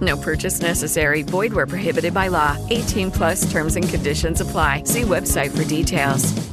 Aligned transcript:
No 0.00 0.16
purchase 0.16 0.60
necessary. 0.60 1.22
Void 1.22 1.52
where 1.52 1.66
prohibited 1.66 2.14
by 2.14 2.28
law. 2.28 2.56
18 2.70 3.10
plus 3.10 3.50
terms 3.50 3.76
and 3.76 3.88
conditions 3.88 4.40
apply. 4.40 4.84
See 4.84 5.02
website 5.02 5.50
for 5.56 5.64
details. 5.64 6.50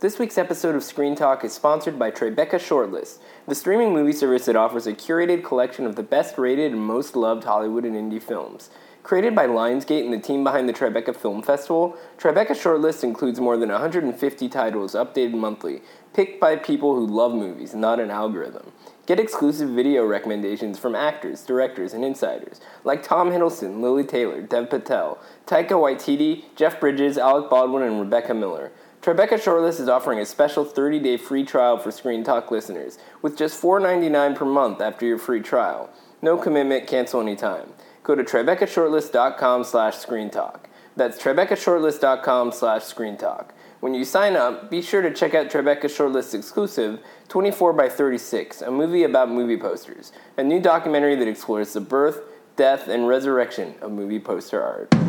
This 0.00 0.18
week's 0.18 0.36
episode 0.36 0.74
of 0.74 0.84
Screen 0.84 1.14
Talk 1.14 1.44
is 1.44 1.54
sponsored 1.54 1.98
by 1.98 2.10
Tribeca 2.10 2.56
Shortlist, 2.56 3.20
the 3.48 3.54
streaming 3.54 3.94
movie 3.94 4.12
service 4.12 4.44
that 4.44 4.54
offers 4.54 4.86
a 4.86 4.92
curated 4.92 5.42
collection 5.42 5.86
of 5.86 5.96
the 5.96 6.02
best 6.02 6.36
rated 6.36 6.72
and 6.72 6.80
most 6.82 7.16
loved 7.16 7.44
Hollywood 7.44 7.86
and 7.86 7.96
indie 7.96 8.22
films. 8.22 8.68
Created 9.02 9.34
by 9.34 9.46
Lionsgate 9.46 10.04
and 10.04 10.12
the 10.12 10.18
team 10.18 10.44
behind 10.44 10.68
the 10.68 10.74
Tribeca 10.74 11.16
Film 11.16 11.42
Festival, 11.42 11.96
Tribeca 12.18 12.50
Shortlist 12.50 13.02
includes 13.02 13.40
more 13.40 13.56
than 13.56 13.70
150 13.70 14.48
titles 14.50 14.94
updated 14.94 15.32
monthly, 15.32 15.80
picked 16.12 16.38
by 16.38 16.56
people 16.56 16.94
who 16.94 17.06
love 17.06 17.32
movies, 17.32 17.74
not 17.74 17.98
an 17.98 18.10
algorithm. 18.10 18.72
Get 19.06 19.20
exclusive 19.20 19.68
video 19.68 20.06
recommendations 20.06 20.78
from 20.78 20.94
actors, 20.94 21.42
directors, 21.42 21.92
and 21.92 22.02
insiders 22.02 22.60
like 22.84 23.02
Tom 23.02 23.30
Hiddleston, 23.30 23.82
Lili 23.82 24.04
Taylor, 24.04 24.40
Dev 24.40 24.70
Patel, 24.70 25.18
Taika 25.46 25.72
Waititi, 25.72 26.44
Jeff 26.56 26.80
Bridges, 26.80 27.18
Alec 27.18 27.50
Baldwin, 27.50 27.82
and 27.82 28.00
Rebecca 28.00 28.32
Miller. 28.32 28.72
Tribeca 29.02 29.34
Shortlist 29.34 29.80
is 29.80 29.90
offering 29.90 30.18
a 30.18 30.24
special 30.24 30.64
30-day 30.64 31.18
free 31.18 31.44
trial 31.44 31.76
for 31.76 31.90
Screen 31.90 32.24
Talk 32.24 32.50
listeners 32.50 32.98
with 33.20 33.36
just 33.36 33.60
$4.99 33.60 34.34
per 34.34 34.46
month 34.46 34.80
after 34.80 35.04
your 35.04 35.18
free 35.18 35.42
trial. 35.42 35.90
No 36.22 36.38
commitment, 36.38 36.86
cancel 36.86 37.20
anytime. 37.20 37.74
Go 38.02 38.14
to 38.14 38.24
TribecaShortlist.com 38.24 39.64
slash 39.64 39.96
screentalk. 39.96 40.60
That's 40.96 41.22
TribecaShortlist.com 41.22 42.52
slash 42.52 42.82
screentalk. 42.82 43.50
When 43.84 43.92
you 43.92 44.06
sign 44.06 44.34
up, 44.34 44.70
be 44.70 44.80
sure 44.80 45.02
to 45.02 45.12
check 45.12 45.34
out 45.34 45.50
Tribeca 45.50 45.82
Shortlist 45.82 46.32
exclusive 46.32 47.00
24 47.28 47.74
by 47.74 47.90
36, 47.90 48.62
a 48.62 48.70
movie 48.70 49.02
about 49.02 49.28
movie 49.28 49.58
posters, 49.58 50.10
a 50.38 50.42
new 50.42 50.58
documentary 50.58 51.16
that 51.16 51.28
explores 51.28 51.74
the 51.74 51.82
birth, 51.82 52.22
death, 52.56 52.88
and 52.88 53.06
resurrection 53.06 53.74
of 53.82 53.92
movie 53.92 54.18
poster 54.18 54.62
art. 54.62 55.03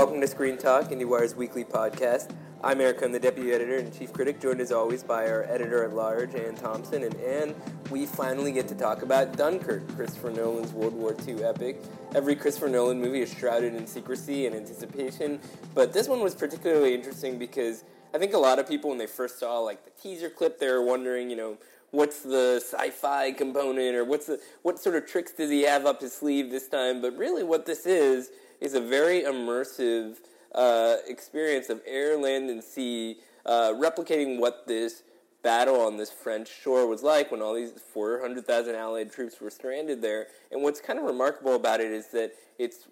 Welcome 0.00 0.22
to 0.22 0.26
Screen 0.26 0.56
Talk, 0.56 0.88
IndieWire's 0.88 1.34
weekly 1.34 1.62
podcast. 1.62 2.34
I'm 2.64 2.80
Eric, 2.80 3.02
I'm 3.02 3.12
the 3.12 3.20
deputy 3.20 3.52
editor 3.52 3.76
and 3.76 3.92
chief 3.92 4.14
critic, 4.14 4.40
joined 4.40 4.62
as 4.62 4.72
always 4.72 5.02
by 5.02 5.28
our 5.28 5.44
editor 5.44 5.84
at 5.84 5.92
large, 5.92 6.34
Anne 6.34 6.54
Thompson. 6.54 7.02
And 7.02 7.14
Anne, 7.16 7.54
we 7.90 8.06
finally 8.06 8.50
get 8.50 8.66
to 8.68 8.74
talk 8.74 9.02
about 9.02 9.36
Dunkirk, 9.36 9.86
Christopher 9.94 10.30
Nolan's 10.30 10.72
World 10.72 10.94
War 10.94 11.14
II 11.28 11.44
epic. 11.44 11.82
Every 12.14 12.34
Christopher 12.34 12.70
Nolan 12.70 12.98
movie 12.98 13.20
is 13.20 13.30
shrouded 13.30 13.74
in 13.74 13.86
secrecy 13.86 14.46
and 14.46 14.56
anticipation, 14.56 15.38
but 15.74 15.92
this 15.92 16.08
one 16.08 16.20
was 16.20 16.34
particularly 16.34 16.94
interesting 16.94 17.38
because 17.38 17.84
I 18.14 18.18
think 18.18 18.32
a 18.32 18.38
lot 18.38 18.58
of 18.58 18.66
people, 18.66 18.88
when 18.88 18.98
they 18.98 19.06
first 19.06 19.38
saw 19.38 19.58
like 19.58 19.84
the 19.84 19.90
teaser 20.02 20.30
clip, 20.30 20.58
they 20.58 20.68
were 20.68 20.82
wondering, 20.82 21.28
you 21.28 21.36
know, 21.36 21.58
what's 21.90 22.22
the 22.22 22.62
sci-fi 22.64 23.32
component 23.32 23.94
or 23.94 24.06
what's 24.06 24.28
the 24.28 24.40
what 24.62 24.78
sort 24.78 24.96
of 24.96 25.06
tricks 25.06 25.32
does 25.32 25.50
he 25.50 25.64
have 25.64 25.84
up 25.84 26.00
his 26.00 26.14
sleeve 26.14 26.50
this 26.50 26.68
time? 26.68 27.02
But 27.02 27.18
really, 27.18 27.42
what 27.42 27.66
this 27.66 27.84
is 27.84 28.30
is 28.60 28.74
a 28.74 28.80
very 28.80 29.22
immersive 29.22 30.16
uh, 30.54 30.96
experience 31.06 31.70
of 31.70 31.80
air, 31.86 32.16
land, 32.16 32.50
and 32.50 32.62
sea, 32.62 33.18
uh, 33.46 33.72
replicating 33.74 34.38
what 34.38 34.66
this 34.66 35.02
battle 35.42 35.80
on 35.80 35.96
this 35.96 36.10
French 36.10 36.48
shore 36.48 36.86
was 36.86 37.02
like 37.02 37.30
when 37.30 37.40
all 37.40 37.54
these 37.54 37.72
400,000 37.92 38.74
Allied 38.74 39.10
troops 39.10 39.40
were 39.40 39.50
stranded 39.50 40.02
there. 40.02 40.26
And 40.50 40.62
what's 40.62 40.80
kind 40.80 40.98
of 40.98 41.04
remarkable 41.04 41.54
about 41.54 41.80
it 41.80 41.90
is 41.90 42.08
that 42.08 42.32
it's 42.58 42.88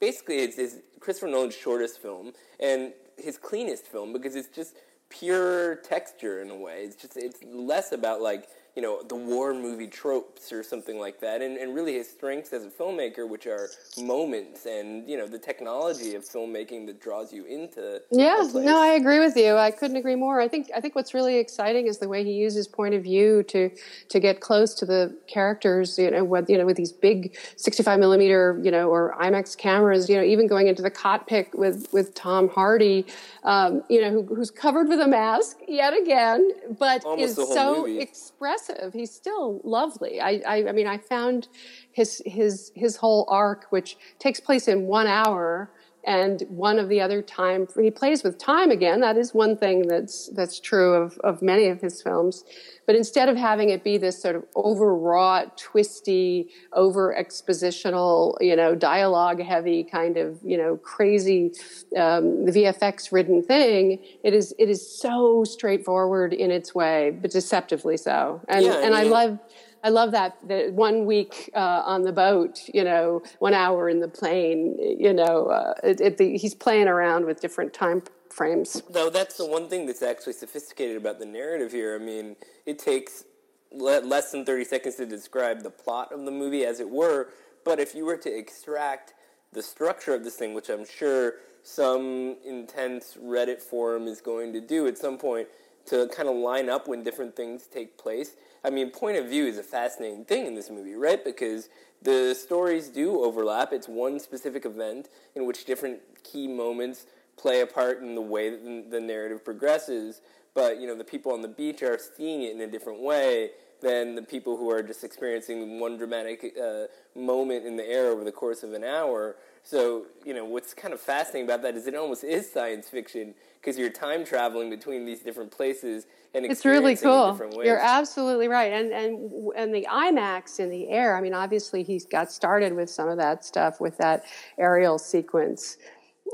basically 0.00 0.38
it's, 0.38 0.58
it's 0.58 0.76
Christopher 1.00 1.30
Nolan's 1.30 1.56
shortest 1.56 2.00
film 2.00 2.32
and 2.58 2.92
his 3.16 3.38
cleanest 3.38 3.86
film 3.86 4.12
because 4.12 4.34
it's 4.34 4.48
just 4.48 4.76
pure 5.08 5.76
texture 5.76 6.42
in 6.42 6.50
a 6.50 6.56
way. 6.56 6.82
It's 6.82 6.96
just 6.96 7.16
it's 7.16 7.42
less 7.44 7.92
about 7.92 8.20
like 8.20 8.48
you 8.74 8.80
know, 8.80 9.02
the 9.02 9.14
war 9.14 9.52
movie 9.52 9.86
tropes 9.86 10.50
or 10.50 10.62
something 10.62 10.98
like 10.98 11.20
that, 11.20 11.42
and, 11.42 11.58
and 11.58 11.74
really 11.74 11.92
his 11.92 12.08
strengths 12.08 12.54
as 12.54 12.64
a 12.64 12.70
filmmaker, 12.70 13.28
which 13.28 13.46
are 13.46 13.68
moments 14.00 14.64
and, 14.64 15.06
you 15.06 15.18
know, 15.18 15.26
the 15.26 15.38
technology 15.38 16.14
of 16.14 16.24
filmmaking 16.24 16.86
that 16.86 16.98
draws 16.98 17.34
you 17.34 17.44
into. 17.44 18.00
Yeah, 18.10 18.48
no, 18.54 18.80
I 18.80 18.94
agree 18.94 19.18
with 19.18 19.36
you. 19.36 19.56
I 19.56 19.70
couldn't 19.70 19.98
agree 19.98 20.14
more. 20.14 20.40
I 20.40 20.48
think, 20.48 20.70
I 20.74 20.80
think 20.80 20.94
what's 20.94 21.12
really 21.12 21.36
exciting 21.36 21.86
is 21.86 21.98
the 21.98 22.08
way 22.08 22.24
he 22.24 22.32
uses 22.32 22.66
point 22.66 22.94
of 22.94 23.02
view 23.02 23.42
to, 23.44 23.70
to 24.08 24.20
get 24.20 24.40
close 24.40 24.72
to 24.76 24.86
the 24.86 25.18
characters, 25.26 25.98
you 25.98 26.10
know, 26.10 26.24
with, 26.24 26.48
you 26.48 26.56
know, 26.56 26.64
with 26.64 26.78
these 26.78 26.92
big 26.92 27.36
65 27.56 27.98
millimeter, 27.98 28.58
you 28.62 28.70
know, 28.70 28.88
or 28.88 29.14
IMAX 29.20 29.54
cameras, 29.54 30.08
you 30.08 30.16
know, 30.16 30.22
even 30.22 30.46
going 30.46 30.68
into 30.68 30.80
the 30.80 30.90
cockpit 30.90 31.50
with, 31.54 31.88
with 31.92 32.14
Tom 32.14 32.48
Hardy, 32.48 33.04
um, 33.44 33.82
you 33.90 34.00
know, 34.00 34.10
who, 34.10 34.34
who's 34.34 34.50
covered 34.50 34.88
with 34.88 35.00
a 35.00 35.08
mask 35.08 35.58
yet 35.68 35.92
again, 35.92 36.52
but 36.78 37.04
Almost 37.04 37.38
is 37.38 37.48
so 37.48 37.84
expressive 37.84 38.61
He's 38.92 39.12
still 39.12 39.60
lovely. 39.64 40.20
I, 40.20 40.42
I, 40.46 40.68
I 40.68 40.72
mean, 40.72 40.86
I 40.86 40.98
found 40.98 41.48
his 41.92 42.22
his 42.24 42.72
his 42.74 42.96
whole 42.96 43.26
arc, 43.28 43.66
which 43.70 43.96
takes 44.18 44.40
place 44.40 44.68
in 44.68 44.86
one 44.86 45.06
hour, 45.06 45.70
and 46.04 46.42
one 46.48 46.78
of 46.78 46.88
the 46.88 47.00
other 47.00 47.22
time 47.22 47.66
he 47.80 47.90
plays 47.90 48.22
with 48.22 48.38
time 48.38 48.70
again. 48.70 49.00
That 49.00 49.16
is 49.16 49.32
one 49.32 49.56
thing 49.56 49.86
that's 49.86 50.28
that's 50.34 50.60
true 50.60 50.94
of 50.94 51.18
of 51.18 51.42
many 51.42 51.66
of 51.66 51.80
his 51.80 52.02
films. 52.02 52.44
But 52.86 52.96
instead 52.96 53.28
of 53.28 53.36
having 53.36 53.70
it 53.70 53.84
be 53.84 53.96
this 53.96 54.20
sort 54.20 54.34
of 54.34 54.44
overwrought, 54.56 55.56
twisty, 55.56 56.48
over 56.72 57.14
expositional, 57.18 58.36
you 58.40 58.56
know, 58.56 58.74
dialogue 58.74 59.40
heavy 59.40 59.84
kind 59.84 60.16
of, 60.16 60.38
you 60.42 60.56
know, 60.56 60.76
crazy, 60.78 61.52
um, 61.96 62.44
VFX 62.46 63.12
ridden 63.12 63.42
thing, 63.42 64.04
it 64.24 64.34
is, 64.34 64.52
it 64.58 64.68
is 64.68 64.86
so 65.00 65.44
straightforward 65.44 66.32
in 66.32 66.50
its 66.50 66.74
way, 66.74 67.10
but 67.10 67.30
deceptively 67.30 67.96
so. 67.96 68.40
And, 68.48 68.64
yeah, 68.64 68.74
and 68.78 68.92
yeah. 68.92 69.00
I 69.00 69.02
love, 69.04 69.38
I 69.84 69.88
love 69.88 70.12
that, 70.12 70.36
that 70.46 70.72
one 70.72 71.06
week 71.06 71.50
uh, 71.54 71.82
on 71.84 72.02
the 72.02 72.12
boat, 72.12 72.60
you 72.72 72.84
know, 72.84 73.22
one 73.40 73.54
hour 73.54 73.88
in 73.88 74.00
the 74.00 74.08
plane, 74.08 74.76
you 74.78 75.12
know, 75.12 75.46
uh, 75.46 75.74
it, 75.82 76.00
it, 76.00 76.18
the, 76.18 76.36
he's 76.36 76.54
playing 76.54 76.86
around 76.86 77.24
with 77.24 77.40
different 77.40 77.74
time 77.74 78.02
frames. 78.30 78.82
No, 78.94 79.10
that's 79.10 79.36
the 79.36 79.46
one 79.46 79.68
thing 79.68 79.86
that's 79.86 80.02
actually 80.02 80.34
sophisticated 80.34 80.96
about 80.96 81.18
the 81.18 81.26
narrative 81.26 81.72
here. 81.72 81.96
I 82.00 82.04
mean, 82.04 82.36
it 82.64 82.78
takes 82.78 83.24
le- 83.72 84.00
less 84.00 84.30
than 84.30 84.44
30 84.44 84.64
seconds 84.64 84.94
to 84.96 85.06
describe 85.06 85.62
the 85.62 85.70
plot 85.70 86.12
of 86.12 86.24
the 86.24 86.30
movie, 86.30 86.64
as 86.64 86.78
it 86.78 86.88
were, 86.88 87.30
but 87.64 87.80
if 87.80 87.94
you 87.94 88.04
were 88.04 88.16
to 88.18 88.32
extract 88.32 89.14
the 89.52 89.62
structure 89.62 90.14
of 90.14 90.24
this 90.24 90.36
thing, 90.36 90.54
which 90.54 90.70
I'm 90.70 90.86
sure 90.86 91.34
some 91.62 92.36
intense 92.44 93.16
Reddit 93.20 93.60
forum 93.60 94.06
is 94.06 94.20
going 94.20 94.52
to 94.52 94.60
do 94.60 94.86
at 94.86 94.98
some 94.98 95.18
point 95.18 95.48
to 95.86 96.08
kind 96.08 96.28
of 96.28 96.36
line 96.36 96.68
up 96.68 96.88
when 96.88 97.02
different 97.02 97.36
things 97.36 97.66
take 97.66 97.98
place. 97.98 98.36
I 98.64 98.70
mean, 98.70 98.90
point 98.90 99.16
of 99.16 99.26
view 99.26 99.46
is 99.46 99.58
a 99.58 99.62
fascinating 99.62 100.24
thing 100.24 100.46
in 100.46 100.54
this 100.54 100.70
movie, 100.70 100.94
right? 100.94 101.24
Because 101.24 101.68
the 102.00 102.34
stories 102.34 102.88
do 102.88 103.22
overlap. 103.22 103.72
It's 103.72 103.88
one 103.88 104.18
specific 104.18 104.64
event 104.64 105.08
in 105.34 105.46
which 105.46 105.64
different 105.64 106.00
key 106.22 106.46
moments 106.46 107.06
play 107.36 107.60
a 107.60 107.66
part 107.66 108.02
in 108.02 108.14
the 108.14 108.20
way 108.20 108.50
that 108.50 108.90
the 108.90 109.00
narrative 109.00 109.44
progresses. 109.44 110.20
But 110.54 110.80
you 110.80 110.86
know, 110.86 110.96
the 110.96 111.04
people 111.04 111.32
on 111.32 111.42
the 111.42 111.48
beach 111.48 111.82
are 111.82 111.98
seeing 111.98 112.42
it 112.42 112.54
in 112.54 112.60
a 112.60 112.66
different 112.66 113.00
way 113.00 113.50
than 113.80 114.14
the 114.14 114.22
people 114.22 114.56
who 114.56 114.70
are 114.70 114.82
just 114.82 115.02
experiencing 115.02 115.80
one 115.80 115.96
dramatic 115.96 116.56
uh, 116.62 116.84
moment 117.18 117.66
in 117.66 117.76
the 117.76 117.88
air 117.88 118.10
over 118.10 118.22
the 118.22 118.32
course 118.32 118.62
of 118.62 118.72
an 118.74 118.84
hour. 118.84 119.36
So 119.64 120.06
you 120.24 120.34
know, 120.34 120.44
what's 120.44 120.74
kind 120.74 120.92
of 120.92 121.00
fascinating 121.00 121.46
about 121.46 121.62
that 121.62 121.76
is 121.76 121.86
it 121.86 121.94
almost 121.94 122.24
is 122.24 122.50
science 122.50 122.88
fiction 122.88 123.34
because 123.60 123.78
you're 123.78 123.90
time 123.90 124.24
traveling 124.24 124.70
between 124.70 125.04
these 125.04 125.20
different 125.20 125.50
places 125.50 126.06
and 126.34 126.46
it's 126.46 126.64
really 126.64 126.96
cool. 126.96 127.38
You're 127.62 127.78
absolutely 127.78 128.48
right, 128.48 128.72
and 128.72 128.90
and 128.92 129.52
and 129.54 129.74
the 129.74 129.86
IMAX 129.90 130.58
in 130.60 130.70
the 130.70 130.88
air. 130.88 131.14
I 131.16 131.20
mean, 131.20 131.34
obviously 131.34 131.82
he's 131.82 132.06
got 132.06 132.32
started 132.32 132.74
with 132.74 132.88
some 132.88 133.08
of 133.08 133.18
that 133.18 133.44
stuff 133.44 133.80
with 133.80 133.98
that 133.98 134.24
aerial 134.58 134.98
sequence 134.98 135.76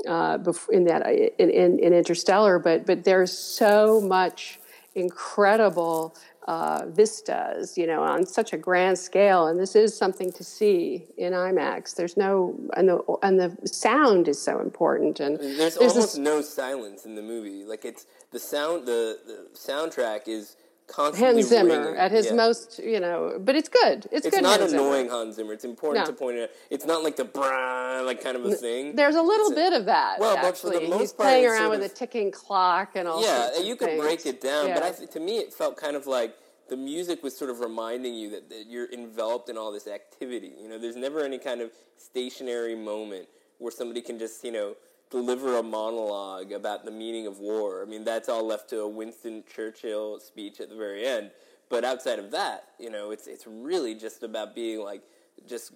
uh, 0.07 0.37
in 0.71 0.85
that 0.85 1.05
in, 1.07 1.49
in, 1.49 1.79
in, 1.79 1.93
Interstellar, 1.93 2.59
but 2.59 2.85
but 2.85 3.03
there's 3.03 3.37
so 3.37 3.99
much 3.99 4.59
incredible 4.95 6.15
uh, 6.49 6.83
vistas, 6.87 7.77
you 7.77 7.85
know, 7.85 8.01
on 8.01 8.25
such 8.25 8.53
a 8.53 8.57
grand 8.57 8.97
scale, 8.97 9.45
and 9.45 9.59
this 9.59 9.75
is 9.75 9.95
something 9.95 10.31
to 10.31 10.43
see 10.43 11.05
in 11.15 11.33
IMAX. 11.33 11.95
There's 11.95 12.17
no 12.17 12.59
and 12.75 12.89
the 12.89 13.03
and 13.21 13.39
the 13.39 13.55
sound 13.67 14.27
is 14.27 14.41
so 14.41 14.59
important, 14.59 15.19
and 15.19 15.37
there's, 15.37 15.57
there's 15.57 15.77
almost 15.77 15.95
this, 15.95 16.17
no 16.17 16.41
silence 16.41 17.05
in 17.05 17.13
the 17.13 17.21
movie. 17.21 17.63
Like 17.63 17.85
it's 17.85 18.07
the 18.31 18.39
sound, 18.39 18.87
the, 18.87 19.19
the 19.27 19.47
soundtrack 19.53 20.27
is 20.27 20.55
constantly 20.89 21.41
Hans 21.41 21.47
Zimmer 21.47 21.79
ringing. 21.81 21.95
at 21.97 22.11
his 22.11 22.25
Yeah. 22.27 22.33
most, 22.33 22.79
you 22.79 22.99
know, 22.99 23.37
but 23.39 23.55
it's 23.55 23.69
good. 23.69 24.07
It's, 24.11 24.25
It's 24.25 24.35
good. 24.35 24.43
not 24.43 24.59
Hans 24.59 24.71
Zimmer. 24.71 24.83
annoying 24.83 25.09
Hans 25.09 25.35
Zimmer. 25.35 25.53
It's 25.53 25.63
important 25.65 26.05
No. 26.05 26.11
to 26.11 26.17
point 26.17 26.39
out. 26.39 26.49
It's 26.69 26.85
not 26.85 27.03
like 27.03 27.15
the 27.15 27.25
brah, 27.25 28.05
like 28.05 28.21
kind 28.21 28.35
of 28.35 28.45
a 28.45 28.55
thing. 28.55 28.95
There's 28.95 29.15
a 29.15 29.21
little 29.21 29.47
It's 29.47 29.53
a- 29.53 29.63
bit 29.63 29.73
of 29.73 29.85
that. 29.85 30.19
Well, 30.19 30.35
but 30.41 30.57
for 30.57 30.69
the 30.69 30.75
actually. 30.75 30.89
most 30.89 30.99
he's 31.01 31.13
part, 31.13 31.27
playing 31.27 31.45
it's 31.45 31.53
around 31.53 31.69
with 31.69 31.79
of- 31.83 31.91
a 31.91 31.93
ticking 31.93 32.31
clock 32.31 32.91
and 32.95 33.07
all. 33.07 33.21
yeah, 33.21 33.57
you 33.59 33.75
could 33.75 33.89
things. 33.89 34.01
break 34.01 34.25
it 34.25 34.41
down, 34.41 34.73
but 34.73 34.83
I 34.83 34.91
to 34.91 35.19
me 35.19 35.37
it 35.37 35.53
felt 35.53 35.77
kind 35.77 35.95
of 35.95 36.07
like 36.07 36.35
the 36.69 36.77
music 36.77 37.23
was 37.23 37.35
sort 37.35 37.49
of 37.49 37.59
reminding 37.61 38.13
you 38.13 38.29
that, 38.29 38.49
that 38.49 38.65
you're 38.67 38.91
enveloped 38.93 39.49
in 39.49 39.57
all 39.57 39.71
this 39.71 39.87
activity. 39.87 40.53
You 40.61 40.67
know, 40.69 40.77
there's 40.77 40.95
never 40.95 41.21
any 41.21 41.39
kind 41.39 41.61
of 41.61 41.71
stationary 41.97 42.75
moment 42.75 43.27
where 43.57 43.71
somebody 43.71 44.01
can 44.01 44.17
just 44.19 44.43
you 44.43 44.51
know 44.51 44.75
deliver 45.09 45.57
a 45.57 45.63
monologue 45.63 46.51
about 46.51 46.85
the 46.85 46.91
meaning 46.91 47.27
of 47.27 47.39
war. 47.39 47.81
I 47.81 47.85
mean, 47.85 48.03
that's 48.03 48.29
all 48.29 48.45
left 48.45 48.69
to 48.69 48.81
a 48.81 48.87
Winston 48.87 49.43
Churchill 49.51 50.19
speech 50.19 50.59
at 50.59 50.69
the 50.69 50.75
very 50.75 51.05
end. 51.05 51.31
But 51.69 51.83
outside 51.83 52.19
of 52.19 52.31
that, 52.31 52.69
you 52.79 52.89
know, 52.89 53.11
it's 53.11 53.27
it's 53.27 53.45
really 53.47 53.93
just 53.93 54.23
about 54.23 54.55
being 54.55 54.79
like 54.79 55.03
just 55.47 55.73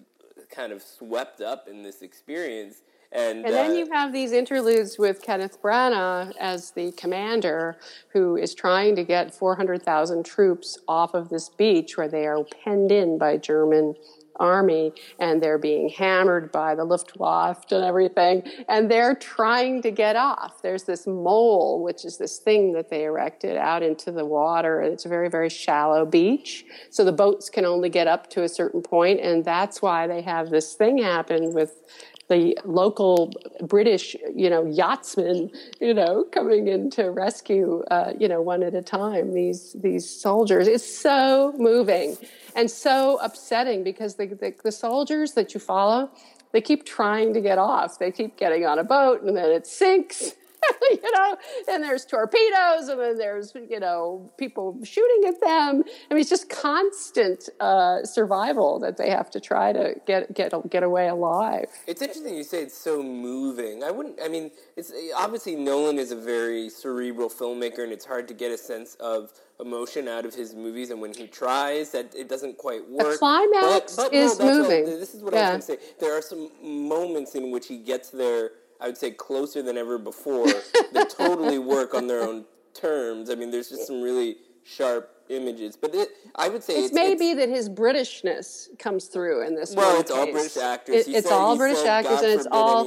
kind 0.50 0.72
of 0.72 0.82
swept 0.82 1.42
up 1.42 1.68
in 1.68 1.84
this 1.84 2.02
experience. 2.02 2.82
And, 3.12 3.46
And 3.46 3.54
then 3.54 3.72
uh, 3.72 3.74
you 3.76 3.92
have 3.92 4.12
these 4.12 4.32
interludes 4.32 4.98
with 4.98 5.22
Kenneth 5.22 5.62
Branagh 5.62 6.36
as 6.40 6.72
the 6.72 6.92
commander, 6.94 7.78
who 8.10 8.38
is 8.38 8.56
trying 8.56 8.96
to 8.96 9.04
get 9.04 9.36
400,000 9.36 10.26
troops 10.26 10.80
off 10.88 11.14
of 11.14 11.30
this 11.30 11.48
beach 11.48 11.96
where 11.96 12.08
they 12.08 12.26
are 12.26 12.44
penned 12.64 12.92
in 12.92 13.20
by 13.20 13.38
German 13.38 13.94
army 14.38 14.94
and 15.20 15.42
they're 15.42 15.58
being 15.58 15.90
hammered 15.90 16.52
by 16.52 16.76
the 16.76 16.84
Luftwaffe 16.84 17.72
and 17.72 17.84
everything 17.84 18.44
and 18.68 18.90
they're 18.90 19.16
trying 19.16 19.82
to 19.82 19.92
get 19.92 20.16
off. 20.16 20.62
There's 20.62 20.84
this 20.84 21.06
mole 21.08 21.84
which 21.84 22.06
is 22.06 22.18
this 22.18 22.40
thing 22.40 22.74
that 22.74 22.90
they 22.90 23.04
erected 23.04 23.58
out 23.58 23.84
into 23.84 24.12
the 24.12 24.26
water 24.26 24.82
it's 24.82 25.06
a 25.06 25.10
very 25.10 25.30
very 25.30 25.50
shallow 25.50 26.06
beach 26.06 26.66
so 26.90 27.04
the 27.04 27.12
boats 27.12 27.50
can 27.50 27.66
only 27.66 27.90
get 27.90 28.08
up 28.08 28.30
to 28.32 28.44
a 28.44 28.50
certain 28.50 28.82
point 28.82 29.20
and 29.20 29.46
that's 29.46 29.82
why 29.82 30.08
they 30.08 30.22
have 30.22 30.50
this 30.50 30.74
thing 30.74 30.98
happen 30.98 31.54
with 31.54 31.82
the 32.30 32.58
local 32.64 33.34
British, 33.62 34.16
you 34.34 34.50
know, 34.50 34.66
yachtsmen, 34.66 35.52
you 35.80 35.94
know, 35.94 36.24
coming 36.32 36.68
in 36.68 36.90
to 36.92 37.12
rescue, 37.12 37.84
uh, 37.92 38.14
you 38.18 38.28
know, 38.28 38.42
one 38.42 38.64
at 38.64 38.74
a 38.74 38.82
time 38.82 39.34
these 39.34 39.74
these 39.74 40.10
soldiers. 40.10 40.68
It's 40.68 40.86
so 40.86 41.54
moving 41.58 42.18
and 42.56 42.70
so 42.72 43.20
upsetting 43.22 43.84
because 43.84 44.16
the, 44.16 44.28
the 44.28 44.54
the 44.64 44.72
soldiers 44.72 45.34
that 45.34 45.54
you 45.54 45.60
follow, 45.60 46.10
they 46.54 46.62
keep 46.62 46.86
trying 46.86 47.34
to 47.34 47.42
get 47.42 47.58
off. 47.58 48.00
They 48.00 48.12
keep 48.12 48.38
getting 48.38 48.66
on 48.66 48.80
a 48.80 48.84
boat 48.84 49.22
and 49.22 49.36
then 49.36 49.52
it 49.52 49.68
sinks. 49.68 50.34
you 50.92 51.12
know, 51.12 51.38
and 51.70 51.84
there's 51.84 52.06
torpedoes, 52.06 52.88
and 52.90 53.00
then 53.00 53.18
there's 53.18 53.54
you 53.70 53.80
know 53.80 54.32
people 54.38 54.78
shooting 54.84 55.28
at 55.28 55.40
them. 55.42 55.84
I 56.10 56.14
mean, 56.14 56.22
it's 56.22 56.30
just 56.30 56.50
constant 56.50 57.50
uh, 57.60 58.04
survival 58.04 58.80
that 58.80 58.98
they 58.98 59.10
have 59.10 59.30
to 59.32 59.40
try 59.40 59.74
to 59.74 59.96
get 60.06 60.34
get 60.34 60.54
get 60.70 60.84
away 60.84 61.08
alive. 61.08 61.66
It's 61.88 62.02
interesting 62.02 62.36
you 62.36 62.44
say 62.44 62.62
it's 62.64 62.78
so 62.78 63.02
moving. 63.04 63.84
I 63.84 63.92
wouldn't. 63.92 64.20
I 64.24 64.28
mean, 64.28 64.52
it's 64.76 64.92
obviously 65.16 65.56
Nolan 65.56 66.00
is 66.00 66.12
a 66.12 66.16
very 66.16 66.70
cerebral 66.70 67.30
filmmaker, 67.30 67.80
and 67.84 67.92
it's 67.92 68.06
hard 68.06 68.28
to 68.30 68.34
get 68.34 68.52
a 68.52 68.58
sense 68.58 68.96
of 68.96 69.32
emotion 69.60 70.08
out 70.08 70.26
of 70.26 70.34
his 70.34 70.56
movies. 70.56 70.90
And 70.90 71.00
when 71.00 71.14
he 71.14 71.28
tries, 71.28 71.92
that 71.92 72.14
it 72.16 72.28
doesn't 72.28 72.58
quite 72.58 72.90
work. 72.90 73.12
The 73.14 73.18
climax 73.18 73.96
But- 73.96 74.10
but 74.12 74.14
is 74.14 74.38
what- 74.38 74.46
moving. 74.56 74.86
this 74.86 75.14
is 75.14 75.22
what 75.22 75.34
Yeah. 75.34 75.52
I 75.52 75.56
was 75.56 75.66
going 75.68 75.80
to 75.80 75.86
say. 75.86 75.92
There 76.00 76.18
are 76.18 76.22
some 76.22 76.50
moments 76.62 77.36
in 77.36 77.52
which 77.52 77.68
he 77.68 77.78
gets 77.78 78.10
there. 78.10 78.52
I 78.84 78.88
would 78.88 78.98
say 78.98 79.12
closer 79.12 79.64
than 79.64 79.78
ever 79.78 79.98
before. 79.98 80.46
that 80.92 81.10
totally 81.10 81.58
work 81.58 81.94
on 81.94 82.08
their 82.08 82.22
own 82.22 82.44
terms. 82.74 83.30
I 83.30 83.36
mean, 83.36 83.50
there's 83.50 83.70
just 83.70 83.88
some 83.88 84.02
really 84.02 84.36
sharp 84.64 85.13
images, 85.30 85.76
but 85.76 85.96
it, 85.96 86.10
I 86.36 86.50
would 86.50 86.64
say 86.64 86.74
It's, 86.76 86.86
it's, 86.88 86.94
maybe 86.94 87.34
that 87.36 87.50
his 87.50 87.70
Britishness 87.70 88.78
comes 88.78 89.06
through 89.06 89.46
in 89.48 89.56
this. 89.56 89.76
Well, 89.76 90.00
it's 90.00 90.12
all. 90.12 90.26
British 90.32 90.58
actors. 90.58 91.08
It- 91.08 91.16
it's 91.16 91.28
said- 91.28 91.34
all 91.36 91.56
British 91.58 91.80
said, 91.80 91.88
actors, 91.88 92.16
"God 92.20 92.24
and 92.26 92.34
it's 92.34 92.48
all. 92.52 92.86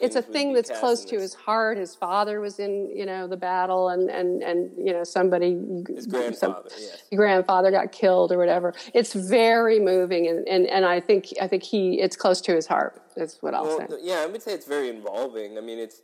It's 0.00 0.16
a 0.16 0.22
thing 0.22 0.52
that's 0.52 0.70
close 0.70 1.04
to 1.06 1.18
his 1.18 1.34
heart. 1.34 1.78
His 1.78 1.94
father 1.94 2.40
was 2.40 2.58
in, 2.58 2.90
you 2.94 3.06
know, 3.06 3.26
the 3.26 3.36
battle, 3.36 3.88
and 3.88 4.10
and 4.10 4.42
and 4.42 4.70
you 4.76 4.92
know 4.92 5.04
somebody. 5.04 5.58
His 5.88 6.06
grandfather, 6.06 6.68
yes. 6.78 7.02
Grandfather 7.14 7.70
got 7.70 7.92
killed 7.92 8.32
or 8.32 8.38
whatever. 8.38 8.74
It's 8.92 9.12
very 9.12 9.78
moving, 9.80 10.26
and, 10.26 10.46
and, 10.48 10.66
and 10.66 10.84
I 10.84 11.00
think 11.00 11.28
I 11.40 11.46
think 11.48 11.62
he 11.62 12.00
it's 12.00 12.16
close 12.16 12.40
to 12.42 12.54
his 12.54 12.66
heart. 12.66 13.02
That's 13.16 13.42
what 13.42 13.54
I'll 13.54 13.64
Well, 13.64 13.88
say. 13.88 13.96
yeah, 14.02 14.20
I 14.20 14.26
would 14.26 14.42
say 14.42 14.52
it's 14.52 14.66
very 14.66 14.88
involving. 14.90 15.56
I 15.56 15.60
mean, 15.60 15.78
it's 15.78 16.02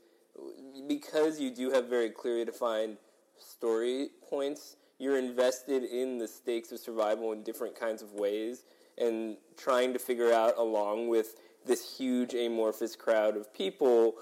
because 0.88 1.40
you 1.40 1.50
do 1.50 1.70
have 1.70 1.86
very 1.86 2.10
clearly 2.10 2.44
defined 2.44 2.96
story 3.38 4.10
points. 4.28 4.76
You're 5.02 5.18
invested 5.18 5.82
in 5.82 6.18
the 6.18 6.28
stakes 6.28 6.70
of 6.70 6.78
survival 6.78 7.32
in 7.32 7.42
different 7.42 7.74
kinds 7.74 8.02
of 8.02 8.12
ways, 8.12 8.62
and 8.96 9.36
trying 9.56 9.92
to 9.94 9.98
figure 9.98 10.32
out, 10.32 10.56
along 10.56 11.08
with 11.08 11.40
this 11.66 11.96
huge 11.96 12.34
amorphous 12.34 12.94
crowd 12.94 13.36
of 13.36 13.52
people, 13.52 14.14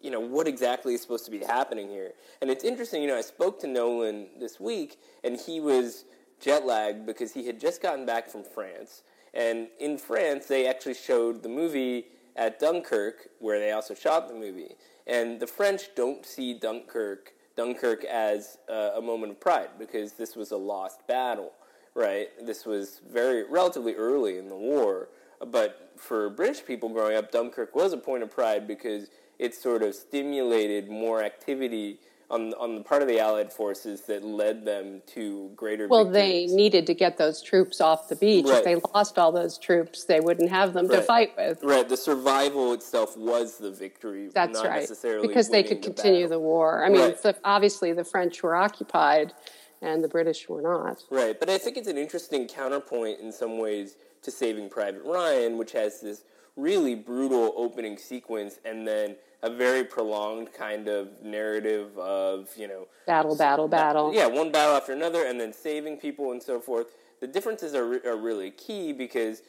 you 0.00 0.10
know, 0.10 0.20
what 0.20 0.48
exactly 0.48 0.94
is 0.94 1.02
supposed 1.02 1.26
to 1.26 1.30
be 1.30 1.40
happening 1.40 1.86
here. 1.90 2.12
And 2.40 2.48
it's 2.48 2.64
interesting, 2.64 3.02
you 3.02 3.08
know, 3.08 3.18
I 3.18 3.20
spoke 3.20 3.60
to 3.60 3.66
Nolan 3.66 4.28
this 4.40 4.58
week, 4.58 4.98
and 5.22 5.38
he 5.38 5.60
was 5.60 6.06
jet 6.40 6.64
lagged 6.64 7.04
because 7.04 7.34
he 7.34 7.44
had 7.46 7.60
just 7.60 7.82
gotten 7.82 8.06
back 8.06 8.26
from 8.26 8.42
France. 8.42 9.02
And 9.34 9.68
in 9.78 9.98
France, 9.98 10.46
they 10.46 10.66
actually 10.66 10.94
showed 10.94 11.42
the 11.42 11.50
movie 11.50 12.06
at 12.36 12.58
Dunkirk, 12.58 13.28
where 13.38 13.58
they 13.58 13.72
also 13.72 13.92
shot 13.92 14.28
the 14.28 14.34
movie. 14.34 14.76
And 15.06 15.40
the 15.40 15.46
French 15.46 15.94
don't 15.94 16.24
see 16.24 16.54
Dunkirk 16.54 17.34
Dunkirk 17.56 18.04
as 18.04 18.58
uh, 18.68 18.92
a 18.96 19.00
moment 19.00 19.32
of 19.32 19.40
pride 19.40 19.70
because 19.78 20.12
this 20.12 20.36
was 20.36 20.50
a 20.50 20.56
lost 20.56 21.06
battle, 21.06 21.52
right? 21.94 22.28
This 22.44 22.64
was 22.64 23.00
very 23.10 23.44
relatively 23.44 23.94
early 23.94 24.38
in 24.38 24.48
the 24.48 24.56
war, 24.56 25.08
but 25.46 25.92
for 25.96 26.30
British 26.30 26.64
people 26.64 26.88
growing 26.88 27.16
up, 27.16 27.30
Dunkirk 27.30 27.74
was 27.74 27.92
a 27.92 27.96
point 27.96 28.22
of 28.22 28.30
pride 28.30 28.66
because 28.66 29.08
it 29.38 29.54
sort 29.54 29.82
of 29.82 29.94
stimulated 29.94 30.88
more 30.88 31.22
activity 31.22 31.98
on 32.32 32.54
on 32.54 32.74
the 32.74 32.80
part 32.80 33.02
of 33.02 33.08
the 33.08 33.20
Allied 33.20 33.52
forces 33.52 34.02
that 34.02 34.24
led 34.24 34.64
them 34.64 35.02
to 35.08 35.50
greater. 35.54 35.86
Well, 35.86 36.06
they 36.06 36.46
needed 36.46 36.86
to 36.86 36.94
get 36.94 37.18
those 37.18 37.42
troops 37.42 37.80
off 37.80 38.08
the 38.08 38.16
beach. 38.16 38.46
Right. 38.46 38.58
If 38.58 38.64
they 38.64 38.76
lost 38.94 39.18
all 39.18 39.30
those 39.30 39.58
troops, 39.58 40.04
they 40.04 40.18
wouldn't 40.18 40.50
have 40.50 40.72
them 40.72 40.88
to 40.88 41.02
fight 41.02 41.36
with. 41.36 41.62
Right, 41.62 41.88
the 41.88 41.96
survival 41.96 42.72
itself 42.72 43.16
was 43.16 43.58
the 43.58 43.70
victory. 43.70 44.30
That's 44.34 44.54
not 44.54 44.66
right. 44.66 44.88
Because 45.20 45.50
they 45.50 45.62
could 45.62 45.82
continue 45.82 46.26
the 46.26 46.40
war. 46.40 46.84
I 46.84 46.88
mean, 46.88 47.00
Right. 47.02 47.22
the, 47.22 47.36
obviously 47.44 47.92
the 47.92 48.04
French 48.04 48.42
were 48.42 48.56
occupied, 48.56 49.34
and 49.82 50.02
the 50.02 50.08
British 50.08 50.48
were 50.48 50.62
not. 50.62 51.02
Right, 51.10 51.38
but 51.38 51.50
I 51.50 51.58
think 51.58 51.76
it's 51.76 51.88
an 51.88 51.98
interesting 51.98 52.48
counterpoint 52.48 53.20
in 53.20 53.30
some 53.32 53.58
ways 53.58 53.96
to 54.22 54.30
Saving 54.30 54.70
Private 54.70 55.02
Ryan, 55.04 55.58
which 55.58 55.72
has 55.72 56.00
this 56.00 56.22
really 56.56 56.94
brutal 56.94 57.52
opening 57.56 57.96
sequence 57.96 58.58
and 58.64 58.86
then 58.86 59.16
a 59.42 59.50
very 59.50 59.84
prolonged 59.84 60.52
kind 60.52 60.86
of 60.88 61.08
narrative 61.22 61.96
of, 61.98 62.48
you 62.56 62.68
know, 62.68 62.86
Battle, 63.06 63.36
battle, 63.36 63.68
battle. 63.68 64.14
yeah, 64.14 64.26
one 64.26 64.52
battle 64.52 64.76
after 64.76 64.92
another, 64.92 65.26
and 65.26 65.40
then 65.40 65.52
saving 65.52 65.96
people 65.96 66.30
and 66.30 66.42
so 66.42 66.60
forth. 66.60 66.86
The 67.20 67.26
differences 67.26 67.74
are, 67.74 67.86
re- 67.86 68.00
are 68.06 68.16
really 68.16 68.50
key 68.50 68.92
because 68.92 69.42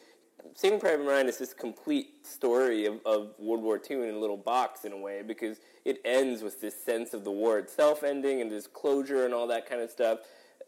Saving 0.54 0.78
Private 0.80 1.04
Ryan 1.04 1.28
is 1.28 1.38
this 1.38 1.54
complete 1.54 2.26
story 2.26 2.86
of, 2.86 3.00
of 3.06 3.34
World 3.38 3.62
War 3.62 3.80
II 3.88 4.08
in 4.08 4.14
a 4.14 4.18
little 4.18 4.36
box 4.36 4.84
in 4.84 4.92
a 4.92 4.96
way 4.96 5.22
because 5.22 5.58
it 5.84 6.00
ends 6.04 6.42
with 6.42 6.60
this 6.60 6.74
sense 6.82 7.14
of 7.14 7.24
the 7.24 7.30
war 7.30 7.58
itself 7.58 8.02
ending 8.02 8.40
and 8.40 8.50
this 8.50 8.66
closure 8.66 9.24
and 9.24 9.32
all 9.32 9.46
that 9.46 9.68
kind 9.68 9.80
of 9.80 9.90
stuff. 9.90 10.18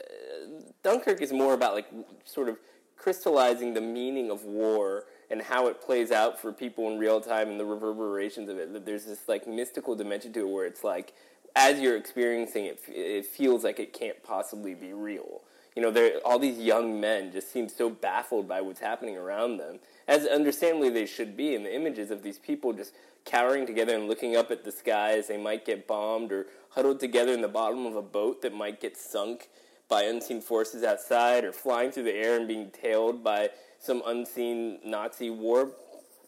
Uh, 0.01 0.63
Dunkirk 0.83 1.21
is 1.21 1.33
more 1.33 1.55
about 1.55 1.75
like 1.75 1.87
sort 2.25 2.49
of 2.49 2.59
crystallizing 2.97 3.75
the 3.75 3.81
meaning 3.81 4.31
of 4.31 4.45
war 4.45 5.05
and 5.31 5.43
how 5.43 5.69
it 5.69 5.81
plays 5.81 6.11
out 6.11 6.41
for 6.41 6.53
people 6.53 6.91
in 6.91 6.99
real 6.99 7.21
time 7.21 7.49
and 7.49 7.59
the 7.59 7.65
reverberations 7.65 8.49
of 8.49 8.59
it. 8.59 8.73
That 8.73 8.87
there's 8.87 9.05
this 9.05 9.29
like 9.29 9.47
mystical 9.47 9.95
dimension 9.95 10.33
to 10.35 10.41
it 10.41 10.49
where 10.49 10.67
it's 10.67 10.85
like 10.85 11.15
as 11.57 11.81
you're 11.81 11.97
experiencing 11.97 12.67
it, 12.67 12.81
it 12.89 13.27
feels 13.27 13.65
like 13.65 13.81
it 13.81 13.93
can't 13.93 14.23
possibly 14.23 14.75
be 14.75 14.93
real. 14.93 15.41
You 15.75 15.83
know, 15.83 16.11
all 16.25 16.39
these 16.39 16.59
young 16.59 17.01
men 17.01 17.33
just 17.33 17.53
seem 17.53 17.69
so 17.69 17.91
baffled 17.91 18.49
by 18.49 18.63
what's 18.63 18.81
happening 18.81 19.17
around 19.17 19.59
them, 19.59 19.79
as 20.09 20.27
understandably 20.27 20.89
they 20.89 21.05
should 21.05 21.37
be. 21.37 21.55
And 21.55 21.67
the 21.67 21.75
images 21.75 22.11
of 22.11 22.23
these 22.23 22.39
people 22.39 22.73
just 22.73 22.95
cowering 23.27 23.67
together 23.67 23.95
and 23.95 24.09
looking 24.09 24.37
up 24.37 24.51
at 24.51 24.65
the 24.65 24.73
sky 24.73 25.19
as 25.19 25.29
they 25.29 25.37
might 25.37 25.67
get 25.67 25.87
bombed, 25.87 26.33
or 26.33 26.47
huddled 26.71 27.01
together 27.01 27.33
in 27.33 27.43
the 27.43 27.49
bottom 27.49 27.85
of 27.85 27.95
a 27.95 28.03
boat 28.03 28.41
that 28.41 28.55
might 28.55 28.81
get 28.81 28.97
sunk 28.97 29.49
by 29.89 30.05
unseen 30.05 30.41
forces 30.41 30.83
outside, 30.83 31.45
or 31.45 31.53
flying 31.53 31.91
through 31.91 32.05
the 32.05 32.15
air 32.15 32.39
and 32.39 32.49
being 32.49 32.71
tailed 32.71 33.23
by 33.23 33.51
some 33.87 34.03
unseen 34.05 34.81
Nazi 34.85 35.31
war 35.31 35.71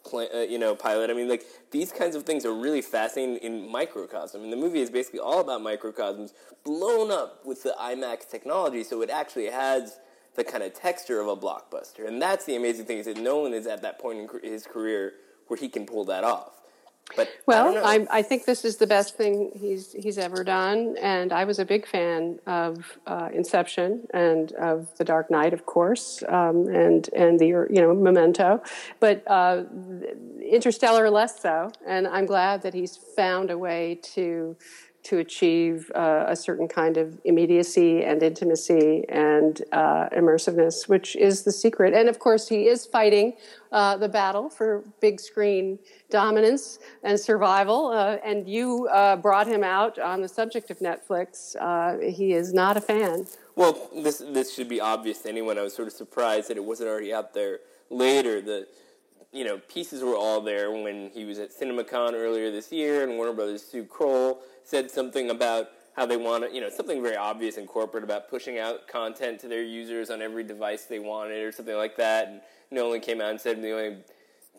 pla 0.04 0.24
uh, 0.34 0.38
you 0.38 0.58
know, 0.58 0.74
pilot. 0.74 1.10
I 1.10 1.14
mean, 1.14 1.28
like 1.28 1.44
these 1.70 1.92
kinds 1.92 2.16
of 2.16 2.24
things 2.24 2.44
are 2.44 2.54
really 2.54 2.82
fascinating 2.82 3.36
in 3.36 3.70
microcosm, 3.70 4.42
and 4.42 4.52
the 4.52 4.56
movie 4.56 4.80
is 4.80 4.90
basically 4.90 5.20
all 5.20 5.40
about 5.40 5.62
microcosms 5.62 6.32
blown 6.64 7.10
up 7.10 7.44
with 7.44 7.62
the 7.62 7.74
IMAX 7.78 8.28
technology, 8.28 8.84
so 8.84 9.02
it 9.02 9.10
actually 9.10 9.46
has 9.46 9.98
the 10.36 10.44
kind 10.44 10.62
of 10.62 10.72
texture 10.72 11.20
of 11.20 11.28
a 11.28 11.36
blockbuster. 11.36 12.06
And 12.06 12.22
that's 12.22 12.44
the 12.44 12.56
amazing 12.56 12.86
thing 12.86 12.98
is 12.98 13.06
that 13.06 13.16
Nolan 13.18 13.52
is 13.52 13.66
at 13.66 13.82
that 13.82 13.98
point 13.98 14.30
in 14.42 14.52
his 14.52 14.66
career 14.66 15.14
where 15.48 15.58
he 15.58 15.68
can 15.68 15.84
pull 15.84 16.04
that 16.06 16.24
off. 16.24 16.57
But 17.16 17.30
well, 17.46 17.84
I, 17.84 18.06
I, 18.10 18.22
think 18.22 18.44
this 18.44 18.64
is 18.64 18.76
the 18.76 18.86
best 18.86 19.16
thing 19.16 19.50
he's 19.54 19.92
he's 19.92 20.18
ever 20.18 20.44
done, 20.44 20.96
and 21.00 21.32
I 21.32 21.44
was 21.44 21.58
a 21.58 21.64
big 21.64 21.86
fan 21.86 22.38
of 22.46 22.98
uh, 23.06 23.30
Inception 23.32 24.06
and 24.12 24.52
of 24.52 24.94
The 24.98 25.04
Dark 25.04 25.30
Knight, 25.30 25.54
of 25.54 25.64
course, 25.64 26.22
um, 26.28 26.68
and 26.68 27.08
and 27.14 27.38
the 27.38 27.46
you 27.46 27.80
know 27.80 27.94
Memento, 27.94 28.62
but 29.00 29.22
uh, 29.26 29.64
Interstellar 30.40 31.08
less 31.08 31.40
so. 31.40 31.70
And 31.86 32.06
I'm 32.06 32.26
glad 32.26 32.62
that 32.62 32.74
he's 32.74 32.96
found 32.96 33.50
a 33.50 33.56
way 33.56 34.00
to 34.14 34.56
to 35.08 35.18
achieve 35.18 35.90
uh, 35.94 36.26
a 36.28 36.36
certain 36.36 36.68
kind 36.68 36.98
of 36.98 37.18
immediacy 37.24 38.04
and 38.04 38.22
intimacy 38.22 39.06
and 39.08 39.62
uh, 39.72 40.06
immersiveness, 40.14 40.86
which 40.86 41.16
is 41.16 41.44
the 41.44 41.52
secret. 41.52 41.94
And 41.94 42.10
of 42.10 42.18
course, 42.18 42.46
he 42.46 42.68
is 42.68 42.84
fighting 42.84 43.32
uh, 43.72 43.96
the 43.96 44.08
battle 44.08 44.50
for 44.50 44.84
big 45.00 45.18
screen 45.18 45.78
dominance 46.10 46.78
and 47.02 47.18
survival. 47.18 47.86
Uh, 47.86 48.18
and 48.22 48.46
you 48.46 48.86
uh, 48.88 49.16
brought 49.16 49.46
him 49.46 49.64
out 49.64 49.98
on 49.98 50.20
the 50.20 50.28
subject 50.28 50.70
of 50.70 50.78
Netflix. 50.80 51.56
Uh, 51.58 52.10
he 52.10 52.34
is 52.34 52.52
not 52.52 52.76
a 52.76 52.80
fan. 52.82 53.26
Well, 53.56 53.88
this 53.94 54.18
this 54.18 54.54
should 54.54 54.68
be 54.68 54.80
obvious 54.80 55.22
to 55.22 55.30
anyone. 55.30 55.58
I 55.58 55.62
was 55.62 55.74
sort 55.74 55.88
of 55.88 55.94
surprised 55.94 56.48
that 56.50 56.58
it 56.58 56.64
wasn't 56.64 56.90
already 56.90 57.14
out 57.14 57.32
there 57.32 57.60
later. 57.88 58.42
The 58.42 58.68
you 59.32 59.44
know 59.44 59.58
pieces 59.68 60.02
were 60.02 60.16
all 60.16 60.40
there 60.40 60.70
when 60.70 61.10
he 61.12 61.24
was 61.24 61.38
at 61.38 61.50
CinemaCon 61.50 62.14
earlier 62.14 62.50
this 62.50 62.72
year, 62.72 63.02
and 63.02 63.16
Warner 63.16 63.32
Brothers 63.32 63.62
Sue 63.62 63.84
Kroll 63.84 64.40
said 64.64 64.90
something 64.90 65.30
about 65.30 65.68
how 65.98 66.06
they 66.06 66.16
want 66.16 66.44
to, 66.44 66.54
you 66.54 66.60
know, 66.60 66.70
something 66.70 67.02
very 67.02 67.16
obvious 67.16 67.56
in 67.56 67.66
corporate 67.66 68.04
about 68.04 68.30
pushing 68.30 68.58
out 68.58 68.86
content 68.86 69.40
to 69.40 69.48
their 69.48 69.64
users 69.64 70.10
on 70.10 70.22
every 70.22 70.44
device 70.44 70.84
they 70.84 71.00
wanted 71.00 71.42
or 71.42 71.50
something 71.50 71.74
like 71.74 71.96
that. 71.96 72.28
And 72.28 72.40
Nolan 72.70 73.00
came 73.00 73.20
out 73.20 73.30
and 73.30 73.40
said 73.40 73.60
the 73.60 73.72
only 73.72 73.96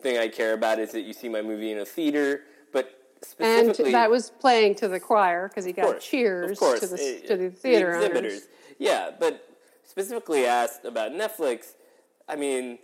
thing 0.02 0.18
I 0.18 0.28
care 0.28 0.52
about 0.52 0.78
is 0.78 0.92
that 0.92 1.00
you 1.00 1.14
see 1.14 1.30
my 1.30 1.40
movie 1.40 1.72
in 1.72 1.78
a 1.78 1.84
theater. 1.86 2.42
But 2.74 2.90
specifically, 3.22 3.86
and 3.86 3.94
that 3.94 4.10
was 4.10 4.28
playing 4.28 4.74
to 4.76 4.88
the 4.88 5.00
choir 5.00 5.48
because 5.48 5.64
he 5.64 5.72
got 5.72 5.84
course, 5.84 6.04
cheers 6.04 6.58
to 6.58 6.86
the, 6.86 6.96
it, 6.96 7.26
to 7.28 7.36
the 7.38 7.48
theater 7.48 7.92
the 7.92 8.04
exhibitors. 8.04 8.32
Owners. 8.32 8.48
Yeah, 8.78 9.10
but 9.18 9.48
specifically 9.86 10.44
asked 10.44 10.84
about 10.84 11.12
Netflix, 11.12 11.72
I 12.28 12.36
mean, 12.36 12.78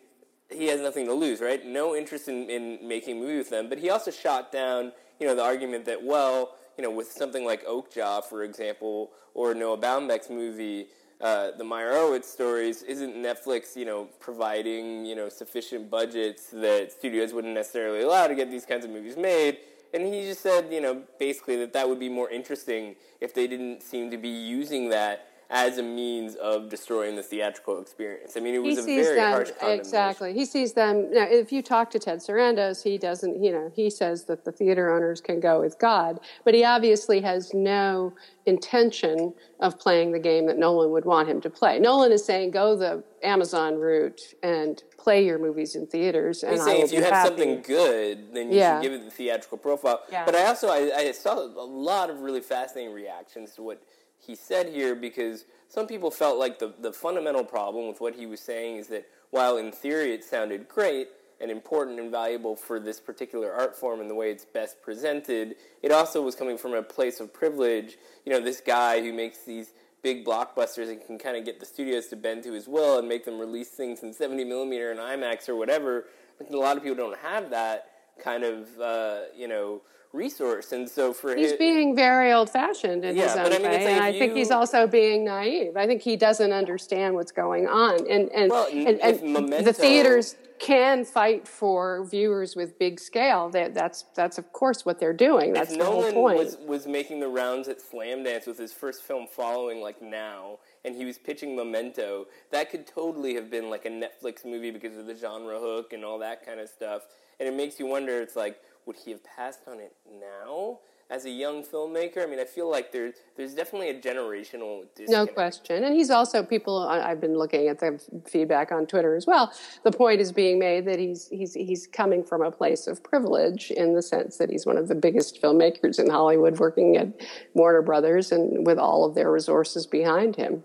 he 0.50 0.66
has 0.68 0.80
nothing 0.80 1.06
to 1.06 1.12
lose, 1.12 1.40
right? 1.40 1.64
No 1.64 1.94
interest 1.94 2.28
in, 2.28 2.48
in 2.48 2.86
making 2.86 3.16
a 3.16 3.20
movie 3.20 3.38
with 3.38 3.50
them. 3.50 3.68
But 3.68 3.78
he 3.78 3.90
also 3.90 4.10
shot 4.10 4.52
down, 4.52 4.92
you 5.18 5.26
know, 5.26 5.34
the 5.34 5.42
argument 5.42 5.84
that 5.86 6.02
well 6.02 6.54
you 6.76 6.82
know, 6.82 6.90
with 6.90 7.10
something 7.10 7.44
like 7.44 7.64
Okja, 7.66 8.24
for 8.24 8.44
example, 8.44 9.10
or 9.34 9.54
Noah 9.54 9.78
Baumbach's 9.78 10.30
movie, 10.30 10.88
uh, 11.20 11.52
the 11.56 11.64
Meyerowitz 11.64 12.24
stories, 12.24 12.82
isn't 12.82 13.14
Netflix, 13.14 13.76
you 13.76 13.86
know, 13.86 14.08
providing, 14.20 15.06
you 15.06 15.14
know, 15.14 15.28
sufficient 15.28 15.90
budgets 15.90 16.48
that 16.50 16.92
studios 16.92 17.32
wouldn't 17.32 17.54
necessarily 17.54 18.02
allow 18.02 18.26
to 18.26 18.34
get 18.34 18.50
these 18.50 18.66
kinds 18.66 18.84
of 18.84 18.90
movies 18.90 19.16
made? 19.16 19.58
And 19.94 20.06
he 20.12 20.22
just 20.26 20.42
said, 20.42 20.70
you 20.70 20.80
know, 20.80 21.02
basically 21.18 21.56
that 21.56 21.72
that 21.72 21.88
would 21.88 21.98
be 21.98 22.10
more 22.10 22.28
interesting 22.28 22.96
if 23.20 23.32
they 23.32 23.46
didn't 23.46 23.82
seem 23.82 24.10
to 24.10 24.18
be 24.18 24.28
using 24.28 24.90
that 24.90 25.28
as 25.48 25.78
a 25.78 25.82
means 25.82 26.34
of 26.36 26.68
destroying 26.68 27.14
the 27.14 27.22
theatrical 27.22 27.80
experience. 27.80 28.36
I 28.36 28.40
mean, 28.40 28.54
it 28.54 28.62
was 28.62 28.84
he 28.84 28.98
a 28.98 29.02
very 29.04 29.16
them, 29.16 29.32
harsh 29.32 29.50
Exactly. 29.62 30.32
He 30.32 30.44
sees 30.44 30.72
them. 30.72 31.12
Now, 31.12 31.26
if 31.28 31.52
you 31.52 31.62
talk 31.62 31.90
to 31.92 31.98
Ted 31.98 32.18
Sarandos, 32.18 32.82
he 32.82 32.98
doesn't, 32.98 33.42
you 33.42 33.52
know, 33.52 33.70
he 33.74 33.88
says 33.88 34.24
that 34.24 34.44
the 34.44 34.52
theater 34.52 34.94
owners 34.94 35.20
can 35.20 35.38
go 35.38 35.60
with 35.60 35.78
God, 35.78 36.20
but 36.44 36.54
he 36.54 36.64
obviously 36.64 37.20
has 37.20 37.54
no 37.54 38.12
intention 38.44 39.34
of 39.60 39.78
playing 39.78 40.12
the 40.12 40.18
game 40.18 40.46
that 40.46 40.58
Nolan 40.58 40.90
would 40.90 41.04
want 41.04 41.28
him 41.28 41.40
to 41.42 41.50
play. 41.50 41.78
Nolan 41.78 42.12
is 42.12 42.24
saying, 42.24 42.50
go 42.50 42.76
the 42.76 43.04
Amazon 43.22 43.76
route 43.76 44.20
and 44.42 44.82
play 44.98 45.24
your 45.24 45.38
movies 45.38 45.76
in 45.76 45.86
theaters. 45.86 46.42
And 46.42 46.54
He's 46.54 46.64
saying 46.64 46.82
if 46.82 46.92
you 46.92 47.02
have 47.02 47.12
happy. 47.12 47.28
something 47.28 47.62
good, 47.62 48.34
then 48.34 48.50
you 48.50 48.58
yeah. 48.58 48.80
should 48.80 48.82
give 48.82 49.00
it 49.00 49.04
the 49.04 49.10
theatrical 49.10 49.58
profile. 49.58 50.02
Yeah. 50.10 50.24
But 50.24 50.34
I 50.34 50.46
also 50.46 50.68
I, 50.68 50.92
I 50.96 51.12
saw 51.12 51.38
a 51.38 51.64
lot 51.64 52.10
of 52.10 52.20
really 52.20 52.40
fascinating 52.40 52.92
reactions 52.92 53.54
to 53.54 53.62
what 53.62 53.82
he 54.18 54.34
said 54.34 54.68
here 54.68 54.94
because 54.94 55.44
some 55.68 55.86
people 55.86 56.10
felt 56.10 56.38
like 56.38 56.58
the, 56.58 56.72
the 56.80 56.92
fundamental 56.92 57.44
problem 57.44 57.88
with 57.88 58.00
what 58.00 58.14
he 58.14 58.26
was 58.26 58.40
saying 58.40 58.76
is 58.76 58.88
that 58.88 59.06
while 59.30 59.56
in 59.56 59.72
theory 59.72 60.12
it 60.12 60.24
sounded 60.24 60.68
great 60.68 61.08
and 61.40 61.50
important 61.50 62.00
and 62.00 62.10
valuable 62.10 62.56
for 62.56 62.80
this 62.80 62.98
particular 62.98 63.52
art 63.52 63.76
form 63.76 64.00
and 64.00 64.08
the 64.08 64.14
way 64.14 64.30
it's 64.30 64.44
best 64.44 64.80
presented, 64.82 65.56
it 65.82 65.92
also 65.92 66.22
was 66.22 66.34
coming 66.34 66.56
from 66.56 66.72
a 66.72 66.82
place 66.82 67.20
of 67.20 67.32
privilege. 67.32 67.98
You 68.24 68.32
know, 68.32 68.40
this 68.40 68.60
guy 68.60 69.00
who 69.00 69.12
makes 69.12 69.44
these 69.44 69.72
big 70.02 70.24
blockbusters 70.24 70.88
and 70.88 71.04
can 71.04 71.18
kind 71.18 71.36
of 71.36 71.44
get 71.44 71.60
the 71.60 71.66
studios 71.66 72.06
to 72.06 72.16
bend 72.16 72.44
to 72.44 72.52
his 72.52 72.68
will 72.68 72.98
and 72.98 73.08
make 73.08 73.24
them 73.24 73.38
release 73.38 73.70
things 73.70 74.02
in 74.02 74.12
70 74.12 74.44
millimeter 74.44 74.90
and 74.90 75.00
IMAX 75.00 75.48
or 75.48 75.56
whatever. 75.56 76.06
But 76.38 76.50
a 76.50 76.58
lot 76.58 76.76
of 76.76 76.82
people 76.82 76.96
don't 76.96 77.18
have 77.18 77.50
that 77.50 77.90
kind 78.22 78.44
of, 78.44 78.68
uh, 78.80 79.20
you 79.36 79.48
know, 79.48 79.82
resource. 80.12 80.72
And 80.72 80.88
so 80.88 81.12
for 81.12 81.34
he's 81.36 81.50
his, 81.50 81.58
being 81.58 81.94
very 81.94 82.32
old 82.32 82.50
fashioned 82.50 83.04
in 83.04 83.16
yeah, 83.16 83.24
his 83.24 83.36
own 83.36 83.46
I 83.46 83.48
mean, 83.50 83.62
way, 83.62 83.68
like 83.68 83.80
and 83.80 84.04
I 84.04 84.08
you, 84.10 84.18
think 84.18 84.34
he's 84.34 84.50
also 84.50 84.86
being 84.86 85.24
naive. 85.24 85.76
I 85.76 85.86
think 85.86 86.02
he 86.02 86.16
doesn't 86.16 86.52
understand 86.52 87.14
what's 87.14 87.32
going 87.32 87.66
on, 87.66 88.06
and 88.08 88.30
and 88.32 88.50
well, 88.50 88.68
and, 88.72 89.00
and 89.00 89.22
Memento, 89.22 89.62
the 89.62 89.72
theaters 89.72 90.36
can 90.58 91.04
fight 91.04 91.46
for 91.46 92.04
viewers 92.06 92.56
with 92.56 92.78
big 92.78 92.98
scale. 92.98 93.50
That, 93.50 93.74
that's 93.74 94.04
that's 94.14 94.38
of 94.38 94.52
course 94.52 94.86
what 94.86 94.98
they're 94.98 95.12
doing. 95.12 95.52
That's 95.52 95.72
the 95.72 95.78
Nolan 95.78 96.14
whole 96.14 96.28
point. 96.28 96.38
Was, 96.38 96.56
was 96.66 96.86
making 96.86 97.20
the 97.20 97.28
rounds 97.28 97.68
at 97.68 97.78
Slamdance 97.80 98.46
with 98.46 98.58
his 98.58 98.72
first 98.72 99.02
film 99.02 99.26
following 99.26 99.80
like 99.80 100.00
now, 100.00 100.58
and 100.84 100.94
he 100.94 101.04
was 101.04 101.18
pitching 101.18 101.54
Memento. 101.56 102.26
That 102.50 102.70
could 102.70 102.86
totally 102.86 103.34
have 103.34 103.50
been 103.50 103.70
like 103.70 103.84
a 103.84 103.90
Netflix 103.90 104.44
movie 104.44 104.70
because 104.70 104.96
of 104.96 105.06
the 105.06 105.14
genre 105.14 105.58
hook 105.58 105.92
and 105.92 106.04
all 106.04 106.18
that 106.20 106.44
kind 106.44 106.60
of 106.60 106.68
stuff. 106.68 107.02
And 107.38 107.46
it 107.46 107.54
makes 107.54 107.78
you 107.78 107.86
wonder. 107.86 108.22
It's 108.22 108.36
like 108.36 108.58
would 108.86 108.96
he 108.96 109.10
have 109.10 109.22
passed 109.24 109.60
on 109.66 109.80
it 109.80 109.94
now 110.20 110.78
as 111.10 111.24
a 111.24 111.30
young 111.30 111.62
filmmaker? 111.62 112.22
I 112.22 112.26
mean, 112.26 112.38
I 112.38 112.44
feel 112.44 112.70
like 112.70 112.92
there's 112.92 113.14
there's 113.36 113.54
definitely 113.54 113.90
a 113.90 114.00
generational 114.00 114.84
disconnect. 114.94 115.10
No 115.10 115.26
question, 115.26 115.84
and 115.84 115.94
he's 115.94 116.10
also 116.10 116.42
people. 116.42 116.78
I've 116.78 117.20
been 117.20 117.36
looking 117.36 117.68
at 117.68 117.80
the 117.80 118.00
feedback 118.26 118.72
on 118.72 118.86
Twitter 118.86 119.16
as 119.16 119.26
well. 119.26 119.52
The 119.82 119.92
point 119.92 120.20
is 120.20 120.32
being 120.32 120.58
made 120.58 120.86
that 120.86 120.98
he's 120.98 121.28
he's 121.28 121.52
he's 121.54 121.86
coming 121.86 122.22
from 122.22 122.42
a 122.42 122.50
place 122.50 122.86
of 122.86 123.02
privilege 123.02 123.70
in 123.72 123.94
the 123.94 124.02
sense 124.02 124.38
that 124.38 124.50
he's 124.50 124.64
one 124.64 124.78
of 124.78 124.88
the 124.88 124.94
biggest 124.94 125.42
filmmakers 125.42 125.98
in 125.98 126.08
Hollywood, 126.08 126.58
working 126.58 126.96
at 126.96 127.08
Warner 127.54 127.82
Brothers 127.82 128.32
and 128.32 128.64
with 128.64 128.78
all 128.78 129.04
of 129.04 129.14
their 129.14 129.30
resources 129.30 129.86
behind 129.86 130.36
him. 130.36 130.62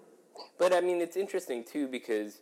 But 0.59 0.73
I 0.73 0.81
mean, 0.81 1.01
it's 1.01 1.17
interesting 1.17 1.63
too 1.63 1.87
because 1.87 2.39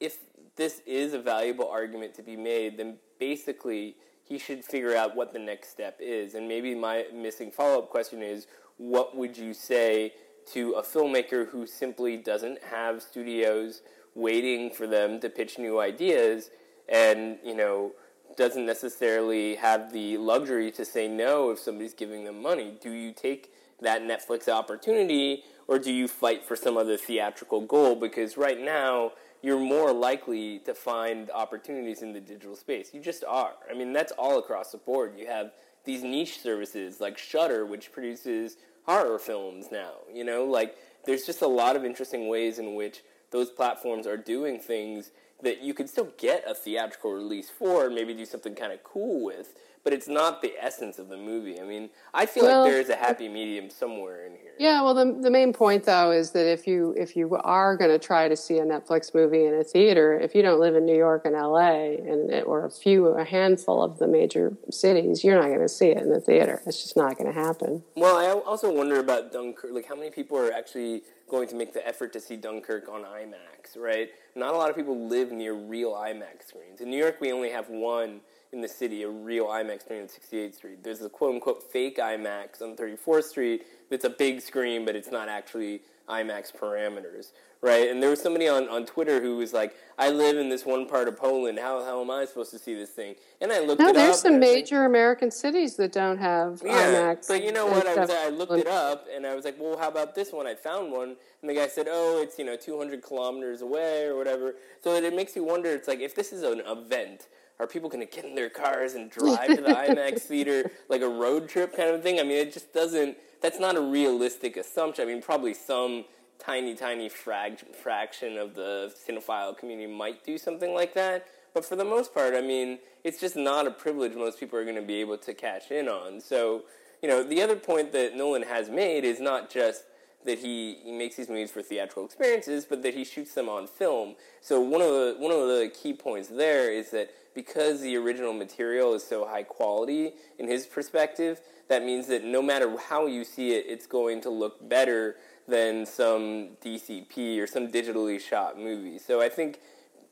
if 0.00 0.18
this 0.56 0.82
is 0.84 1.14
a 1.14 1.18
valuable 1.20 1.68
argument 1.68 2.14
to 2.14 2.22
be 2.22 2.36
made, 2.36 2.76
then 2.76 2.98
basically 3.18 3.96
he 4.24 4.38
should 4.38 4.64
figure 4.64 4.96
out 4.96 5.16
what 5.16 5.32
the 5.32 5.38
next 5.38 5.70
step 5.70 5.98
is. 6.00 6.34
And 6.34 6.48
maybe 6.48 6.74
my 6.74 7.06
missing 7.12 7.50
follow 7.50 7.80
up 7.80 7.90
question 7.90 8.22
is 8.22 8.46
what 8.76 9.16
would 9.16 9.36
you 9.36 9.54
say 9.54 10.14
to 10.52 10.72
a 10.72 10.82
filmmaker 10.82 11.48
who 11.48 11.66
simply 11.66 12.16
doesn't 12.16 12.62
have 12.64 13.02
studios 13.02 13.82
waiting 14.14 14.70
for 14.70 14.86
them 14.86 15.20
to 15.20 15.30
pitch 15.30 15.58
new 15.58 15.80
ideas 15.80 16.50
and, 16.88 17.38
you 17.44 17.54
know, 17.54 17.92
doesn't 18.36 18.66
necessarily 18.66 19.56
have 19.56 19.92
the 19.92 20.16
luxury 20.16 20.70
to 20.72 20.84
say 20.84 21.06
no 21.06 21.50
if 21.50 21.58
somebody's 21.58 21.94
giving 21.94 22.24
them 22.24 22.40
money? 22.40 22.76
Do 22.80 22.90
you 22.90 23.12
take 23.12 23.52
that 23.80 24.02
Netflix 24.02 24.48
opportunity 24.48 25.44
or 25.68 25.78
do 25.78 25.92
you 25.92 26.08
fight 26.08 26.44
for 26.44 26.56
some 26.56 26.76
other 26.76 26.96
theatrical 26.96 27.60
goal? 27.60 27.94
Because 27.94 28.36
right 28.36 28.60
now, 28.60 29.12
you're 29.42 29.58
more 29.58 29.92
likely 29.92 30.60
to 30.60 30.72
find 30.72 31.30
opportunities 31.30 32.02
in 32.02 32.12
the 32.12 32.20
digital 32.20 32.56
space. 32.56 32.94
You 32.94 33.00
just 33.00 33.24
are. 33.24 33.54
I 33.68 33.74
mean, 33.74 33.92
that's 33.92 34.12
all 34.12 34.38
across 34.38 34.72
the 34.72 34.78
board. 34.78 35.14
You 35.18 35.26
have 35.26 35.52
these 35.84 36.02
niche 36.02 36.40
services 36.40 37.00
like 37.00 37.18
Shudder, 37.18 37.66
which 37.66 37.92
produces 37.92 38.56
horror 38.86 39.18
films 39.18 39.66
now. 39.72 39.94
You 40.12 40.24
know, 40.24 40.44
like 40.44 40.76
there's 41.04 41.26
just 41.26 41.42
a 41.42 41.46
lot 41.46 41.74
of 41.74 41.84
interesting 41.84 42.28
ways 42.28 42.58
in 42.58 42.74
which 42.76 43.02
those 43.30 43.50
platforms 43.50 44.06
are 44.06 44.16
doing 44.16 44.60
things 44.60 45.10
that 45.42 45.60
you 45.60 45.74
could 45.74 45.88
still 45.88 46.12
get 46.18 46.44
a 46.48 46.54
theatrical 46.54 47.12
release 47.12 47.50
for 47.50 47.86
and 47.86 47.94
maybe 47.94 48.14
do 48.14 48.24
something 48.24 48.54
kind 48.54 48.72
of 48.72 48.84
cool 48.84 49.24
with 49.24 49.54
but 49.84 49.92
it's 49.92 50.08
not 50.08 50.42
the 50.42 50.52
essence 50.60 50.98
of 50.98 51.08
the 51.08 51.16
movie. 51.16 51.60
I 51.60 51.64
mean, 51.64 51.90
I 52.14 52.26
feel 52.26 52.44
well, 52.44 52.62
like 52.62 52.70
there 52.70 52.80
is 52.80 52.88
a 52.88 52.96
happy 52.96 53.28
medium 53.28 53.68
somewhere 53.68 54.26
in 54.26 54.32
here. 54.32 54.52
Yeah, 54.58 54.82
well, 54.82 54.94
the 54.94 55.18
the 55.20 55.30
main 55.30 55.52
point 55.52 55.84
though 55.84 56.12
is 56.12 56.30
that 56.32 56.50
if 56.50 56.66
you 56.66 56.94
if 56.96 57.16
you 57.16 57.36
are 57.42 57.76
going 57.76 57.90
to 57.90 57.98
try 57.98 58.28
to 58.28 58.36
see 58.36 58.58
a 58.58 58.64
Netflix 58.64 59.14
movie 59.14 59.44
in 59.44 59.54
a 59.54 59.64
theater, 59.64 60.18
if 60.18 60.34
you 60.34 60.42
don't 60.42 60.60
live 60.60 60.76
in 60.76 60.86
New 60.86 60.96
York 60.96 61.22
and 61.24 61.34
L.A. 61.34 61.98
and 61.98 62.44
or 62.44 62.64
a 62.64 62.70
few 62.70 63.06
a 63.06 63.24
handful 63.24 63.82
of 63.82 63.98
the 63.98 64.06
major 64.06 64.56
cities, 64.70 65.24
you're 65.24 65.40
not 65.40 65.48
going 65.48 65.60
to 65.60 65.68
see 65.68 65.88
it 65.88 65.98
in 65.98 66.10
the 66.10 66.20
theater. 66.20 66.62
It's 66.66 66.82
just 66.82 66.96
not 66.96 67.18
going 67.18 67.32
to 67.32 67.38
happen. 67.38 67.82
Well, 67.96 68.16
I 68.16 68.30
also 68.30 68.72
wonder 68.72 69.00
about 69.00 69.32
Dunkirk. 69.32 69.72
Like, 69.72 69.88
how 69.88 69.96
many 69.96 70.10
people 70.10 70.38
are 70.38 70.52
actually 70.52 71.02
going 71.28 71.48
to 71.48 71.56
make 71.56 71.72
the 71.72 71.86
effort 71.86 72.12
to 72.12 72.20
see 72.20 72.36
Dunkirk 72.36 72.88
on 72.88 73.02
IMAX? 73.02 73.76
Right? 73.76 74.10
Not 74.36 74.54
a 74.54 74.56
lot 74.56 74.70
of 74.70 74.76
people 74.76 75.08
live 75.08 75.32
near 75.32 75.54
real 75.54 75.92
IMAX 75.92 76.48
screens. 76.48 76.80
In 76.80 76.88
New 76.90 76.98
York, 76.98 77.20
we 77.20 77.32
only 77.32 77.50
have 77.50 77.68
one 77.68 78.20
in 78.52 78.60
the 78.60 78.68
city, 78.68 79.02
a 79.02 79.08
real 79.08 79.46
IMAX 79.46 79.82
screen 79.82 80.02
on 80.02 80.08
68th 80.08 80.54
Street. 80.56 80.82
There's 80.84 81.00
a 81.02 81.08
quote 81.08 81.34
unquote 81.34 81.62
fake 81.62 81.98
IMAX 81.98 82.60
on 82.60 82.76
34th 82.76 83.24
Street 83.24 83.66
that's 83.90 84.04
a 84.04 84.10
big 84.10 84.40
screen, 84.40 84.84
but 84.84 84.94
it's 84.94 85.10
not 85.10 85.28
actually 85.28 85.80
IMAX 86.08 86.54
parameters, 86.54 87.30
right? 87.62 87.88
And 87.88 88.02
there 88.02 88.10
was 88.10 88.20
somebody 88.20 88.48
on, 88.48 88.68
on 88.68 88.84
Twitter 88.84 89.22
who 89.22 89.36
was 89.38 89.54
like, 89.54 89.74
I 89.96 90.10
live 90.10 90.36
in 90.36 90.50
this 90.50 90.66
one 90.66 90.86
part 90.86 91.08
of 91.08 91.16
Poland. 91.16 91.58
How, 91.58 91.82
how 91.84 92.02
am 92.02 92.10
I 92.10 92.26
supposed 92.26 92.50
to 92.50 92.58
see 92.58 92.74
this 92.74 92.90
thing? 92.90 93.14
And 93.40 93.50
I 93.52 93.60
looked 93.60 93.80
No, 93.80 93.88
it 93.88 93.96
up. 93.96 94.14
some 94.16 94.34
I 94.34 94.38
was 94.38 94.48
like, 94.48 94.54
major 94.54 94.84
American 94.84 95.30
cities 95.30 95.76
that 95.76 95.92
don't 95.92 96.18
have 96.18 96.60
yeah, 96.62 96.92
IMAX. 97.14 97.28
but 97.28 97.42
you 97.42 97.52
know 97.52 97.66
what? 97.66 97.86
I, 97.86 97.94
was. 97.94 98.10
I 98.10 98.28
looked 98.28 98.52
it 98.52 98.66
up 98.66 99.06
and 99.14 99.26
I 99.26 99.34
was 99.34 99.44
like, 99.46 99.56
well, 99.58 99.78
how 99.78 99.88
about 99.88 100.14
this 100.14 100.32
one? 100.32 100.46
I 100.46 100.54
found 100.54 100.92
one, 100.92 101.16
and 101.40 101.48
the 101.50 101.54
guy 101.54 101.68
said, 101.68 101.86
oh, 101.88 102.20
it's 102.22 102.38
you 102.38 102.44
know 102.44 102.56
200 102.56 103.00
kilometers 103.02 103.62
away 103.62 104.04
or 104.04 104.16
whatever. 104.16 104.56
So 104.82 104.94
it, 104.94 105.04
it 105.04 105.14
makes 105.14 105.36
you 105.36 105.44
wonder. 105.44 105.70
It's 105.70 105.88
like 105.88 106.00
if 106.00 106.14
this 106.14 106.32
is 106.32 106.42
an 106.42 106.60
event, 106.66 107.28
are 107.60 107.66
people 107.66 107.88
going 107.88 108.06
to 108.06 108.12
get 108.12 108.24
in 108.24 108.34
their 108.34 108.50
cars 108.50 108.94
and 108.94 109.10
drive 109.18 109.48
to 109.48 109.62
the 109.62 109.68
IMAX 109.68 110.22
theater 110.22 110.70
like 110.88 111.02
a 111.02 111.08
road 111.08 111.48
trip 111.48 111.76
kind 111.76 111.90
of 111.90 112.02
thing? 112.02 112.18
I 112.18 112.22
mean, 112.22 112.38
it 112.38 112.52
just 112.52 112.72
doesn't. 112.72 113.16
That's 113.40 113.58
not 113.58 113.76
a 113.76 113.80
realistic 113.80 114.56
assumption. 114.56 115.08
I 115.08 115.12
mean, 115.12 115.22
probably 115.22 115.54
some 115.54 116.04
tiny, 116.38 116.74
tiny 116.74 117.08
frag- 117.08 117.74
fraction 117.74 118.36
of 118.36 118.54
the 118.54 118.92
cinephile 119.08 119.56
community 119.56 119.92
might 119.92 120.24
do 120.24 120.38
something 120.38 120.74
like 120.74 120.94
that. 120.94 121.26
But 121.54 121.64
for 121.64 121.76
the 121.76 121.84
most 121.84 122.14
part, 122.14 122.34
I 122.34 122.40
mean, 122.40 122.78
it's 123.04 123.20
just 123.20 123.36
not 123.36 123.66
a 123.66 123.70
privilege 123.70 124.14
most 124.14 124.40
people 124.40 124.58
are 124.58 124.64
going 124.64 124.76
to 124.76 124.82
be 124.82 124.96
able 124.96 125.18
to 125.18 125.34
cash 125.34 125.70
in 125.70 125.88
on. 125.88 126.20
So, 126.20 126.62
you 127.02 127.08
know, 127.08 127.22
the 127.22 127.42
other 127.42 127.56
point 127.56 127.92
that 127.92 128.16
Nolan 128.16 128.42
has 128.42 128.68
made 128.68 129.04
is 129.04 129.20
not 129.20 129.50
just 129.50 129.84
that 130.24 130.38
he, 130.38 130.78
he 130.84 130.92
makes 130.92 131.16
these 131.16 131.28
movies 131.28 131.50
for 131.50 131.62
theatrical 131.62 132.04
experiences, 132.04 132.64
but 132.64 132.82
that 132.82 132.94
he 132.94 133.04
shoots 133.04 133.34
them 133.34 133.48
on 133.48 133.66
film. 133.66 134.14
So 134.40 134.60
one 134.60 134.80
of 134.80 134.88
the 134.88 135.16
one 135.18 135.32
of 135.32 135.48
the 135.48 135.70
key 135.74 135.92
points 135.92 136.28
there 136.28 136.72
is 136.72 136.90
that 136.90 137.10
because 137.34 137.80
the 137.80 137.96
original 137.96 138.32
material 138.32 138.94
is 138.94 139.02
so 139.02 139.26
high 139.26 139.42
quality 139.42 140.12
in 140.38 140.46
his 140.46 140.66
perspective, 140.66 141.40
that 141.68 141.84
means 141.84 142.06
that 142.08 142.24
no 142.24 142.42
matter 142.42 142.76
how 142.76 143.06
you 143.06 143.24
see 143.24 143.52
it, 143.52 143.64
it's 143.66 143.86
going 143.86 144.20
to 144.22 144.30
look 144.30 144.68
better 144.68 145.16
than 145.48 145.86
some 145.86 146.50
DCP 146.62 147.40
or 147.40 147.46
some 147.46 147.68
digitally 147.68 148.20
shot 148.20 148.58
movie. 148.58 148.98
So 148.98 149.20
I 149.20 149.28
think 149.28 149.58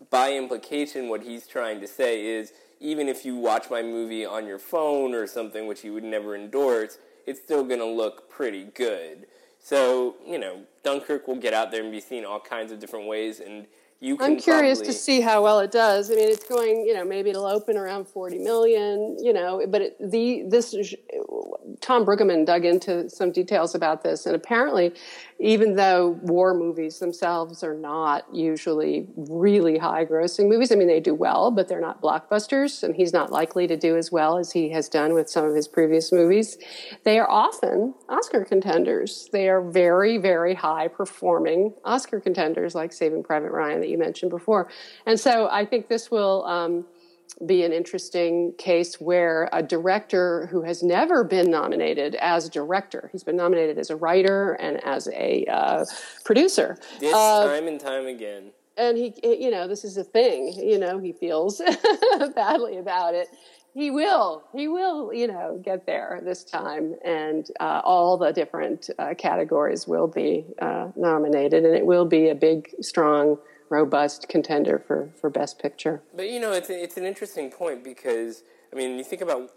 by 0.09 0.33
implication, 0.33 1.09
what 1.09 1.23
he's 1.23 1.47
trying 1.47 1.81
to 1.81 1.87
say 1.87 2.25
is 2.27 2.53
even 2.81 3.09
if 3.09 3.25
you 3.25 3.37
watch 3.37 3.71
my 3.71 3.83
movie 3.83 4.25
on 4.25 4.47
your 4.47 4.59
phone 4.59 5.15
or 5.15 5.27
something, 5.27 5.67
which 5.67 5.83
he 5.83 5.91
would 5.91 6.05
never 6.05 6.35
endorse, 6.35 6.99
it's 7.27 7.41
still 7.41 7.65
going 7.65 7.81
to 7.81 7.87
look 7.87 8.31
pretty 8.31 8.65
good. 8.65 9.27
So, 9.63 10.17
you 10.27 10.39
know, 10.39 10.63
Dunkirk 10.83 11.29
will 11.29 11.37
get 11.37 11.53
out 11.53 11.71
there 11.71 11.83
and 11.83 11.93
be 11.93 12.01
seen 12.01 12.25
all 12.25 12.41
kinds 12.41 12.73
of 12.73 12.79
different 12.79 13.07
ways, 13.07 13.41
and 13.41 13.67
you 14.01 14.17
can 14.17 14.33
I'm 14.33 14.39
curious 14.39 14.79
probably, 14.79 14.95
to 14.95 14.99
see 14.99 15.21
how 15.21 15.43
well 15.43 15.61
it 15.61 15.71
does. 15.71 16.11
I 16.11 16.15
mean, 16.15 16.31
it's 16.31 16.49
going, 16.49 16.87
you 16.87 16.95
know, 16.95 17.05
maybe 17.05 17.29
it'll 17.29 17.47
open 17.47 17.77
around 17.77 18.09
40 18.09 18.39
million, 18.39 19.19
you 19.21 19.35
know, 19.35 19.63
but 19.69 19.83
it, 19.83 20.11
the 20.11 20.45
this 20.49 20.75
Tom 21.91 22.07
Brueggemann 22.07 22.47
dug 22.47 22.65
into 22.65 23.11
some 23.11 23.33
details 23.33 23.75
about 23.75 24.05
this, 24.05 24.25
and 24.25 24.37
apparently, 24.37 24.93
even 25.41 25.75
though 25.75 26.11
war 26.23 26.55
movies 26.55 27.01
themselves 27.01 27.65
are 27.65 27.75
not 27.75 28.33
usually 28.33 29.09
really 29.17 29.77
high-grossing 29.77 30.49
movies, 30.49 30.71
I 30.71 30.77
mean, 30.77 30.87
they 30.87 31.01
do 31.01 31.15
well, 31.15 31.51
but 31.51 31.67
they're 31.67 31.81
not 31.81 32.01
blockbusters, 32.01 32.85
and 32.85 32.95
he's 32.95 33.13
not 33.13 33.33
likely 33.33 33.67
to 33.67 33.77
do 33.77 33.97
as 33.97 34.13
well 34.13 34.39
as 34.39 34.53
he 34.53 34.69
has 34.69 34.89
done 34.89 35.15
with 35.15 35.29
some 35.29 35.45
of 35.45 35.53
his 35.57 35.67
previous 35.67 36.13
movies. 36.13 36.59
They 37.03 37.19
are 37.19 37.29
often 37.29 37.95
Oscar 38.09 38.45
contenders. 38.45 39.29
They 39.33 39.49
are 39.49 39.61
very, 39.61 40.17
very 40.17 40.55
high-performing 40.55 41.75
Oscar 41.85 42.21
contenders, 42.21 42.77
like 42.77 42.93
Saving 42.93 43.25
Private 43.25 43.51
Ryan 43.51 43.81
that 43.81 43.89
you 43.89 43.99
mentioned 43.99 44.31
before, 44.31 44.69
and 45.07 45.19
so 45.19 45.49
I 45.51 45.65
think 45.67 45.89
this 45.89 46.09
will. 46.09 46.45
Um, 46.45 46.87
be 47.47 47.65
an 47.65 47.73
interesting 47.73 48.53
case 48.59 49.01
where 49.01 49.49
a 49.53 49.63
director 49.63 50.47
who 50.51 50.63
has 50.63 50.83
never 50.83 51.25
been 51.25 51.51
nominated 51.51 52.15
as 52.17 52.47
a 52.47 52.51
director, 52.51 53.09
he's 53.13 53.25
been 53.25 53.37
nominated 53.37 53.79
as 53.79 53.91
a 53.91 53.97
writer 53.97 54.53
and 54.55 54.83
as 54.85 55.09
a 55.15 55.45
uh, 55.47 55.85
producer. 56.25 56.77
this 57.01 57.15
Uh, 57.15 57.47
time 57.47 57.67
and 57.69 57.81
time 57.81 58.07
again. 58.07 58.53
and 58.77 58.97
he, 58.97 59.13
you 59.23 59.51
know, 59.51 59.67
this 59.69 59.85
is 59.85 59.97
a 59.97 60.05
thing, 60.05 60.53
you 60.57 60.79
know, 60.79 60.99
he 60.99 61.13
feels 61.13 61.61
badly 62.35 62.79
about 62.79 63.15
it. 63.15 63.29
He 63.73 63.91
will, 63.93 64.43
he 64.53 64.67
will, 64.67 65.13
you 65.15 65.29
know, 65.29 65.61
get 65.63 65.87
there 65.87 66.21
this 66.25 66.43
time, 66.43 66.97
and 67.05 67.49
uh, 67.61 67.81
all 67.85 68.17
the 68.17 68.33
different 68.33 68.91
uh, 68.99 69.15
categories 69.17 69.87
will 69.87 70.09
be 70.09 70.45
uh, 70.61 70.89
nominated, 70.97 71.65
and 71.65 71.77
it 71.77 71.87
will 71.87 72.05
be 72.05 72.31
a 72.31 72.35
big, 72.35 72.75
strong, 72.81 73.39
robust 73.71 74.29
contender 74.29 74.79
for, 74.79 75.09
for 75.19 75.31
Best 75.31 75.59
Picture. 75.59 76.03
But 76.15 76.29
you 76.29 76.41
know, 76.41 76.53
it's 76.53 76.69
it's 76.69 76.97
an 76.97 77.07
interesting 77.07 77.51
point 77.51 77.83
because 77.83 78.43
I 78.73 78.77
mean, 78.77 78.99
you 78.99 79.05
think 79.05 79.23
about 79.23 79.51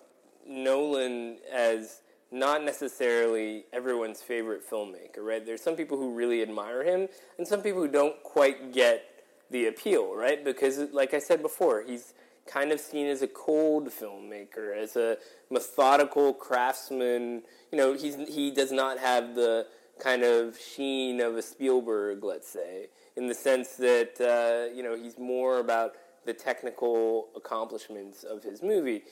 Nolan 0.47 1.37
as 1.51 2.01
not 2.31 2.63
necessarily 2.63 3.65
everyone's 3.71 4.21
favorite 4.21 4.67
filmmaker, 4.67 5.19
right? 5.19 5.45
There's 5.45 5.61
some 5.61 5.75
people 5.75 5.97
who 5.97 6.15
really 6.15 6.41
admire 6.41 6.83
him, 6.83 7.07
and 7.37 7.47
some 7.47 7.61
people 7.61 7.81
who 7.81 7.87
don't 7.87 8.21
quite 8.23 8.73
get 8.73 9.05
the 9.51 9.67
appeal, 9.67 10.15
right? 10.15 10.43
Because, 10.43 10.79
like 10.91 11.13
I 11.13 11.19
said 11.19 11.41
before, 11.41 11.83
he's 11.85 12.13
kind 12.47 12.71
of 12.71 12.79
seen 12.79 13.07
as 13.07 13.21
a 13.21 13.27
cold 13.27 13.89
filmmaker, 13.89 14.75
as 14.75 14.95
a 14.95 15.17
methodical 15.51 16.33
craftsman. 16.33 17.43
You 17.71 17.77
know, 17.77 17.93
he's 17.93 18.15
he 18.27 18.51
does 18.51 18.71
not 18.71 18.97
have 18.97 19.35
the 19.35 19.67
kind 19.99 20.23
of 20.23 20.57
sheen 20.59 21.21
of 21.21 21.37
a 21.37 21.41
Spielberg, 21.41 22.23
let's 22.23 22.49
say, 22.49 22.87
in 23.15 23.27
the 23.27 23.33
sense 23.33 23.75
that 23.75 24.19
uh, 24.19 24.73
you 24.75 24.83
know 24.83 24.95
he's 24.95 25.17
more 25.17 25.59
about 25.59 25.93
the 26.25 26.33
technical 26.33 27.29
accomplishments 27.35 28.23
of 28.23 28.43
his 28.43 28.61
movie. 28.61 29.03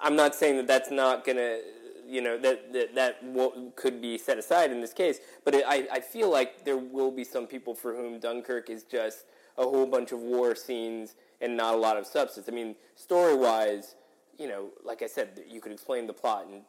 I'm 0.00 0.16
not 0.16 0.34
saying 0.34 0.56
that 0.56 0.66
that's 0.66 0.90
not 0.90 1.24
gonna, 1.24 1.58
you 2.06 2.20
know, 2.20 2.38
that 2.38 2.72
that 2.72 2.94
that 2.94 3.76
could 3.76 4.00
be 4.00 4.18
set 4.18 4.38
aside 4.38 4.70
in 4.70 4.80
this 4.80 4.92
case, 4.92 5.18
but 5.44 5.54
it, 5.54 5.64
I 5.66 5.88
I 5.92 6.00
feel 6.00 6.30
like 6.30 6.64
there 6.64 6.76
will 6.76 7.10
be 7.10 7.24
some 7.24 7.46
people 7.46 7.74
for 7.74 7.94
whom 7.94 8.18
Dunkirk 8.18 8.70
is 8.70 8.84
just 8.84 9.24
a 9.58 9.62
whole 9.62 9.86
bunch 9.86 10.12
of 10.12 10.20
war 10.20 10.54
scenes 10.54 11.16
and 11.40 11.56
not 11.56 11.74
a 11.74 11.76
lot 11.76 11.96
of 11.96 12.06
substance. 12.06 12.48
I 12.48 12.52
mean, 12.52 12.76
story 12.94 13.34
wise, 13.34 13.94
you 14.38 14.48
know, 14.48 14.68
like 14.84 15.02
I 15.02 15.06
said, 15.06 15.42
you 15.48 15.60
could 15.60 15.72
explain 15.72 16.06
the 16.06 16.12
plot 16.12 16.46
in 16.50 16.62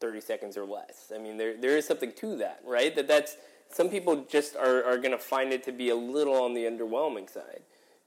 30 0.00 0.20
seconds 0.20 0.56
or 0.56 0.64
less. 0.64 1.12
I 1.14 1.18
mean, 1.18 1.36
there 1.36 1.56
there 1.56 1.76
is 1.76 1.86
something 1.86 2.12
to 2.12 2.36
that, 2.36 2.60
right? 2.66 2.94
That 2.94 3.08
that's 3.08 3.36
some 3.70 3.88
people 3.88 4.24
just 4.28 4.56
are, 4.56 4.84
are 4.84 4.96
going 4.96 5.12
to 5.12 5.18
find 5.18 5.52
it 5.52 5.62
to 5.64 5.72
be 5.72 5.90
a 5.90 5.96
little 5.96 6.34
on 6.34 6.54
the 6.54 6.62
underwhelming 6.62 7.30
side 7.30 7.62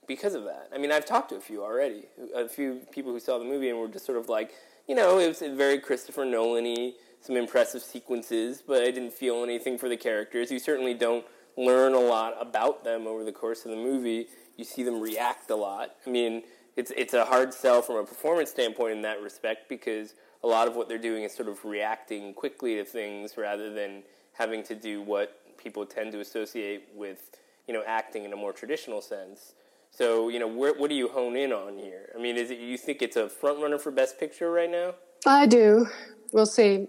because 0.08 0.34
of 0.34 0.44
that. 0.46 0.70
I 0.74 0.78
mean, 0.78 0.92
I've 0.92 1.06
talked 1.06 1.30
to 1.30 1.36
a 1.36 1.42
few 1.42 1.64
already, 1.64 2.06
a 2.36 2.48
few 2.48 2.82
people 2.92 3.12
who 3.12 3.20
saw 3.20 3.38
the 3.38 3.46
movie 3.46 3.70
and 3.70 3.80
were 3.80 3.88
just 3.88 4.06
sort 4.06 4.18
of 4.18 4.30
like, 4.30 4.52
you 4.88 4.96
know, 4.96 5.20
it 5.20 5.28
was 5.28 5.40
very 5.40 5.80
Christopher 5.80 6.26
Nolan-y, 6.26 6.94
some 7.22 7.38
impressive 7.38 7.82
sequences, 7.82 8.64
but 8.66 8.82
I 8.82 8.92
didn't 8.92 9.14
feel 9.14 9.44
anything 9.44 9.78
for 9.78 9.88
the 9.88 9.98
characters. 9.98 10.52
You 10.52 10.60
certainly 10.60 10.94
don't 10.94 11.26
learn 11.58 11.94
a 11.94 12.00
lot 12.00 12.36
about 12.40 12.84
them 12.84 13.08
over 13.08 13.24
the 13.24 13.32
course 13.32 13.66
of 13.66 13.72
the 13.72 13.78
movie. 13.78 14.28
You 14.58 14.66
see 14.66 14.84
them 14.84 15.00
react 15.00 15.50
a 15.50 15.56
lot. 15.56 15.96
I 16.06 16.10
mean, 16.10 16.44
it's 16.76 16.92
it's 16.96 17.14
a 17.14 17.26
hard 17.26 17.54
sell 17.54 17.82
from 17.82 17.98
a 17.98 18.04
performance 18.04 18.50
standpoint 18.50 18.94
in 18.94 19.02
that 19.04 19.22
respect 19.22 19.70
because 19.70 20.14
a 20.44 20.48
lot 20.48 20.68
of 20.68 20.76
what 20.76 20.88
they're 20.88 20.98
doing 20.98 21.24
is 21.24 21.34
sort 21.34 21.50
of 21.50 21.64
reacting 21.64 22.34
quickly 22.34 22.76
to 22.76 22.86
things 22.86 23.38
rather 23.38 23.72
than 23.74 24.04
having 24.34 24.64
to 24.64 24.76
do 24.76 25.02
what 25.02 25.41
people 25.62 25.86
tend 25.86 26.12
to 26.14 26.20
associate 26.20 26.90
with, 26.96 27.30
you 27.68 27.74
know, 27.74 27.84
acting 27.86 28.24
in 28.26 28.34
a 28.34 28.36
more 28.36 28.54
traditional 28.54 29.02
sense. 29.02 29.54
So, 29.92 30.30
you 30.30 30.40
know, 30.40 30.48
where, 30.48 30.74
what 30.74 30.90
do 30.90 30.96
you 30.96 31.10
hone 31.10 31.36
in 31.36 31.52
on 31.52 31.78
here? 31.78 32.10
I 32.18 32.22
mean, 32.22 32.38
is 32.38 32.50
it 32.50 32.60
you 32.60 32.78
think 32.78 33.02
it's 33.02 33.18
a 33.18 33.28
front 33.30 33.62
runner 33.62 33.78
for 33.78 33.92
Best 33.92 34.20
Picture 34.20 34.50
right 34.52 34.70
now? 34.72 34.96
I 35.26 35.46
do. 35.46 35.88
We'll 36.32 36.46
see. 36.46 36.88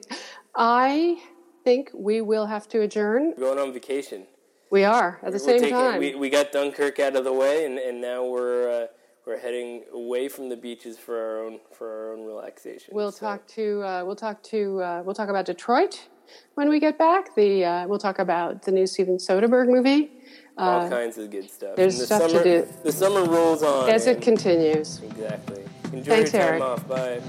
I 0.55 1.21
think 1.65 1.91
we 1.95 2.21
will 2.21 2.47
have 2.47 2.69
to 2.69 2.81
adjourn. 2.81 3.35
We're 3.37 3.55
going 3.55 3.59
on 3.59 3.73
vacation. 3.73 4.27
We 4.71 4.85
are 4.85 5.19
at 5.23 5.27
the 5.27 5.33
We're 5.33 5.39
same 5.39 5.59
taking- 5.61 5.71
time. 5.77 5.99
We, 6.01 6.15
we 6.15 6.31
got 6.31 6.53
Dunkirk 6.53 6.99
out 7.01 7.17
of 7.17 7.25
the 7.25 7.33
way, 7.33 7.67
and, 7.67 7.79
and 7.79 8.01
now 8.01 8.25
we're 8.25 8.85
uh, 8.85 8.87
we're 9.27 9.39
heading 9.39 9.85
away 9.93 10.29
from 10.29 10.49
the 10.49 10.57
beaches 10.57 10.97
for 10.99 11.17
our 11.19 11.45
own 11.45 11.61
for 11.77 11.87
our 11.89 12.13
own 12.15 12.25
relaxation. 12.25 12.95
we'll 12.95 13.13
So- 13.13 13.27
talk 13.27 13.47
to 13.49 13.83
uh, 13.83 14.03
we'll 14.07 14.17
talk 14.17 14.43
to 14.45 14.81
uh, 14.81 15.03
we'll 15.05 15.15
talk 15.15 15.29
about 15.29 15.45
Detroit 15.45 16.09
when 16.55 16.69
we 16.69 16.81
get 16.81 16.99
back. 16.99 17.35
The 17.35 17.65
uh, 17.65 17.87
we'll 17.89 17.99
talk 17.99 18.19
about 18.19 18.63
the 18.63 18.73
new 18.73 18.87
Steven 18.87 19.17
Soderbergh 19.17 19.69
movie 19.69 20.11
all 20.57 20.89
kinds 20.89 21.19
of 21.19 21.31
good 21.31 21.51
stuff. 21.51 21.77
there's 21.77 21.99
the 21.99 22.07
stuff 22.07 22.23
to 22.23 22.29
summer, 22.31 22.45
do. 22.45 22.69
The 22.85 22.93
summer 22.93 23.25
rolls 23.25 23.63
on. 23.63 23.89
as 23.89 24.07
it 24.07 24.21
continues. 24.21 25.01
exactly. 25.03 25.65
Enjoy 25.93 26.11
Thanks, 26.11 26.33
your 26.33 26.43
time 26.43 26.51
Eric. 26.51 26.63
off. 26.63 26.89
Bye. 26.89 27.21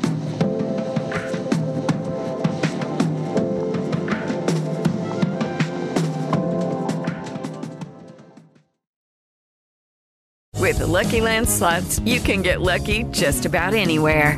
With 10.59 10.79
the 10.79 10.87
Lucky 10.87 11.19
Land 11.19 11.49
slots, 11.49 11.99
you 11.99 12.21
can 12.21 12.41
get 12.41 12.61
lucky 12.61 13.03
just 13.11 13.45
about 13.45 13.73
anywhere. 13.73 14.37